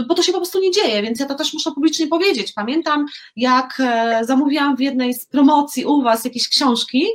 [0.09, 2.53] bo to się po prostu nie dzieje, więc ja to też muszę publicznie powiedzieć.
[2.53, 3.07] Pamiętam,
[3.37, 7.07] jak e, zamówiłam w jednej z promocji u Was jakieś książki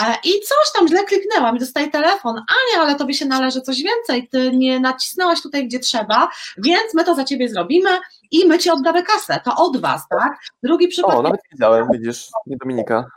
[0.00, 3.82] e, i coś tam źle kliknęłam i dostaję telefon, Ania, ale Tobie się należy coś
[3.82, 7.90] więcej, Ty nie nacisnęłaś tutaj, gdzie trzeba, więc my to za Ciebie zrobimy
[8.30, 10.38] i my Ci oddamy kasę, to od Was, tak?
[10.62, 11.18] Drugi przypadek...
[11.18, 13.10] O, nawet widziałem, widzisz, nie Dominika.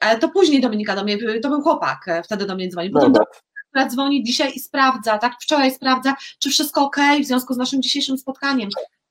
[0.00, 2.92] E, to później Dominika do mnie, to był chłopak, wtedy do mnie dzwonił.
[2.92, 3.20] Potem do,
[3.72, 7.82] która dzwoni dzisiaj i sprawdza, tak, wczoraj sprawdza, czy wszystko ok w związku z naszym
[7.82, 8.68] dzisiejszym spotkaniem.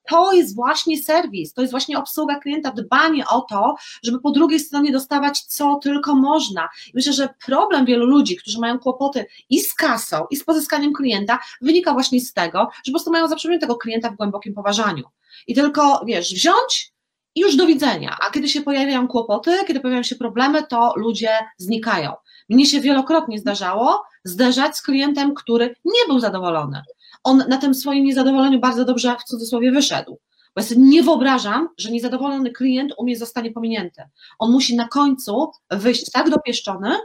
[0.09, 4.59] To jest właśnie serwis, to jest właśnie obsługa klienta, dbanie o to, żeby po drugiej
[4.59, 6.69] stronie dostawać co tylko można.
[6.93, 11.39] myślę, że problem wielu ludzi, którzy mają kłopoty i z kasą, i z pozyskaniem klienta,
[11.61, 15.03] wynika właśnie z tego, że po prostu mają zaprzeczenie tego klienta w głębokim poważaniu.
[15.47, 16.93] I tylko, wiesz, wziąć
[17.35, 18.17] i już do widzenia.
[18.27, 22.13] A kiedy się pojawiają kłopoty, kiedy pojawiają się problemy, to ludzie znikają.
[22.51, 26.81] Mnie się wielokrotnie zdarzało zderzać z klientem, który nie był zadowolony.
[27.23, 30.19] On na tym swoim niezadowoleniu bardzo dobrze w cudzysłowie wyszedł.
[30.55, 34.03] Bo ja sobie nie wyobrażam, że niezadowolony klient u mnie zostanie pominięty.
[34.39, 36.95] On musi na końcu wyjść tak dopieszczony,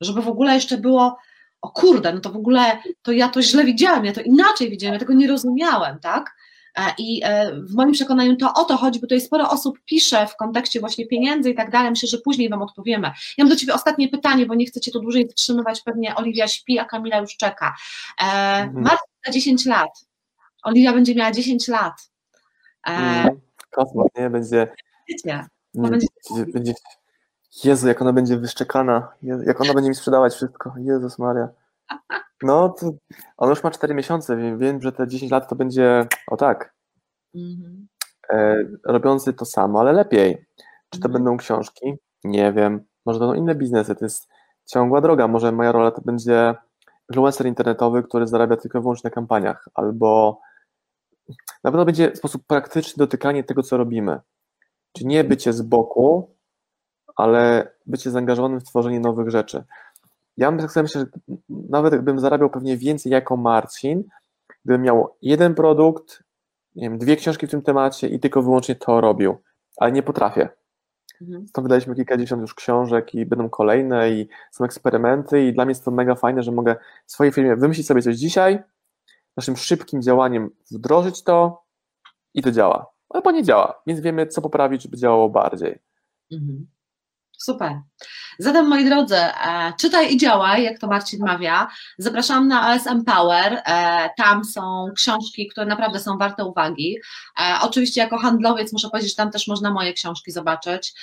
[0.00, 1.16] żeby w ogóle jeszcze było,
[1.60, 4.94] o kurde, no to w ogóle to ja to źle widziałem, ja to inaczej widziałem,
[4.94, 6.36] ja tego nie rozumiałem, tak?
[6.78, 10.26] E, I e, w moim przekonaniu to o to chodzi, bo tutaj sporo osób pisze
[10.26, 11.90] w kontekście właśnie pieniędzy i tak dalej.
[11.90, 13.10] Myślę, że później Wam odpowiemy.
[13.38, 15.80] Ja mam do Ciebie ostatnie pytanie, bo nie chcę Cię tu dłużej wstrzymywać.
[15.82, 17.74] Pewnie Oliwia śpi, a Kamila już czeka.
[18.20, 18.24] E,
[18.56, 18.84] Mhm.
[18.84, 19.90] Marcin na 10 lat.
[20.62, 22.10] Oliwia będzie miała 10 lat.
[22.86, 24.30] Mm, Kosmos, nie?
[24.30, 24.68] Będzie,
[25.08, 25.46] wiecie, nie,
[25.90, 26.06] będzie-
[26.36, 26.72] będzie, będzie...
[27.64, 29.08] Jezu, jak ona będzie wyszczekana.
[29.22, 30.74] Jezu, jak ona będzie mi sprzedawać wszystko.
[30.78, 31.48] Jezus Maria.
[32.42, 32.92] No, to
[33.36, 36.74] ona już ma 4 miesiące, więc wiem, że te 10 lat to będzie, o tak,
[37.34, 37.88] mhm.
[38.30, 40.46] e, robiący to samo, ale lepiej.
[40.90, 41.12] Czy to Mhm.
[41.12, 41.94] będą książki?
[42.24, 42.84] Nie wiem.
[43.06, 43.94] Może to będą inne biznesy.
[43.94, 44.28] To jest
[44.66, 45.28] ciągła droga.
[45.28, 46.54] Może moja rola to będzie
[47.10, 50.40] influencer internetowy, który zarabia tylko i wyłącznie na kampaniach, albo
[51.64, 54.20] na pewno będzie sposób praktyczny dotykanie tego, co robimy.
[54.92, 56.36] Czyli nie bycie z boku,
[57.16, 59.64] ale bycie zaangażowanym w tworzenie nowych rzeczy.
[60.36, 61.06] Ja bym tak myślę, że
[61.48, 64.04] nawet gdybym zarabiał pewnie więcej jako Marcin,
[64.64, 66.24] gdybym miał jeden produkt,
[66.74, 69.36] nie wiem, dwie książki w tym temacie i tylko wyłącznie to robił,
[69.76, 70.48] ale nie potrafię.
[71.20, 71.48] Mhm.
[71.48, 75.84] Stąd wydaliśmy kilkadziesiąt już książek i będą kolejne i są eksperymenty i dla mnie jest
[75.84, 76.76] to mega fajne, że mogę
[77.06, 78.62] w swojej firmie wymyślić sobie coś dzisiaj,
[79.36, 81.62] naszym szybkim działaniem wdrożyć to
[82.34, 82.86] i to działa.
[83.08, 85.78] Albo nie działa, więc wiemy, co poprawić, żeby działało bardziej.
[86.32, 86.66] Mhm.
[87.32, 87.80] Super.
[88.38, 91.68] Zatem, moi drodzy, e, czytaj i działaj, jak to Marcin mawia.
[91.98, 93.62] Zapraszam na ASM Power.
[93.66, 96.96] E, tam są książki, które naprawdę są warte uwagi.
[97.40, 100.94] E, oczywiście, jako handlowiec muszę powiedzieć, że tam też można moje książki zobaczyć.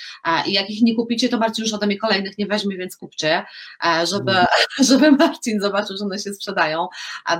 [0.46, 3.44] I jak ich nie kupicie, to Marcin już ode mnie kolejnych nie weźmie, więc kupcie,
[4.04, 4.32] żeby,
[4.88, 6.88] żeby Marcin zobaczył, że one się sprzedają,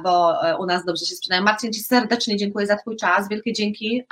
[0.02, 1.42] bo u nas dobrze się sprzedają.
[1.42, 3.28] Marcin, Ci serdecznie dziękuję za Twój czas.
[3.28, 4.02] Wielkie dzięki.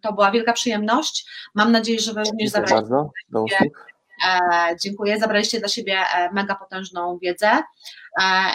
[0.00, 1.26] To była wielka przyjemność.
[1.54, 3.10] Mam nadzieję, że Dziękuję zabraliście bardzo.
[3.30, 3.93] Do usług.
[4.24, 7.62] E, dziękuję, zabraliście dla siebie e, mega potężną wiedzę e,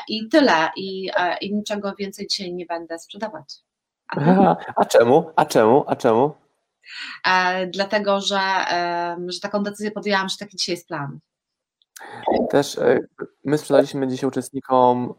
[0.07, 0.69] i tyle.
[0.75, 1.11] I,
[1.41, 3.55] I niczego więcej dzisiaj nie będę sprzedawać.
[4.07, 4.21] A?
[4.21, 5.31] Aha, A czemu?
[5.35, 5.83] A czemu?
[5.87, 6.33] A czemu?
[7.67, 8.39] Dlatego, że,
[9.27, 11.19] że taką decyzję podjęłam, że taki dzisiaj jest plan.
[12.49, 12.79] Też
[13.45, 15.13] my sprzedaliśmy dzisiaj uczestnikom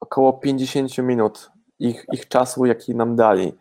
[0.00, 3.52] około 50 minut ich, ich czasu, jaki nam dali.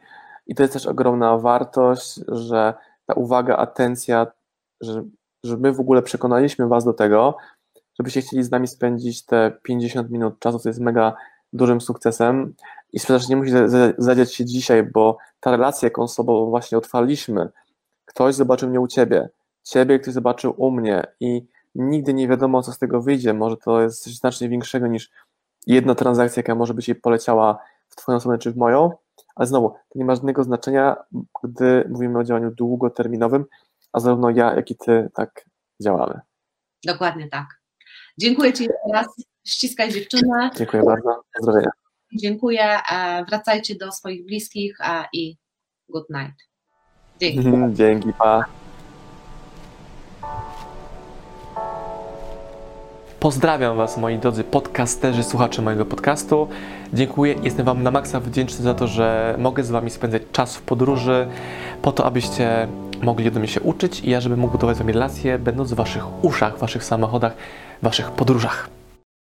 [0.48, 2.74] I to jest też ogromna wartość, że
[3.06, 4.28] ta uwaga, atencja,
[4.82, 5.04] że,
[5.48, 7.38] że my w ogóle przekonaliśmy Was do tego,
[8.00, 11.16] żebyście chcieli z nami spędzić te 50 minut czasu, co jest mega
[11.54, 12.54] dużym sukcesem.
[12.94, 16.50] I sprzedaż nie musi za- za- zadziać się dzisiaj, bo ta relacja, jaką z sobą
[16.50, 17.50] właśnie otwarliśmy,
[18.06, 19.30] ktoś zobaczył mnie u Ciebie,
[19.64, 23.34] Ciebie ktoś zobaczył u mnie i nigdy nie wiadomo, co z tego wyjdzie.
[23.34, 25.12] Może to jest coś znacznie większego niż
[25.68, 27.58] jedna transakcja, jaka może być jej poleciała
[27.90, 28.92] w Twoją stronę czy w moją,
[29.36, 30.96] ale znowu, to nie ma żadnego znaczenia,
[31.44, 33.46] gdy mówimy o działaniu długoterminowym,
[33.96, 35.46] a zarówno ja, jak i Ty tak
[35.84, 36.20] działamy.
[36.86, 37.46] Dokładnie tak.
[38.18, 39.08] Dziękuję Ci jeszcze raz.
[39.48, 40.50] Ściskaj dziewczynę.
[40.58, 41.24] Dziękuję bardzo.
[41.38, 41.72] Pozdrowienia.
[42.16, 42.64] Dziękuję.
[42.92, 45.38] E, wracajcie do swoich bliskich e, i
[45.90, 46.36] good night.
[47.20, 47.50] Dzięki.
[47.74, 48.46] Dzięki, pa.
[53.20, 56.48] Pozdrawiam Was, moi drodzy podcasterzy, słuchacze mojego podcastu.
[56.94, 60.62] Dziękuję, jestem Wam na maksa wdzięczny za to, że mogę z Wami spędzać czas w
[60.62, 61.28] podróży,
[61.82, 62.68] po to, abyście
[63.02, 65.76] mogli ode mnie się uczyć i ja, żebym mógł budować z Wami relacje, będąc w
[65.76, 67.34] Waszych uszach, Waszych samochodach,
[67.82, 68.70] Waszych podróżach.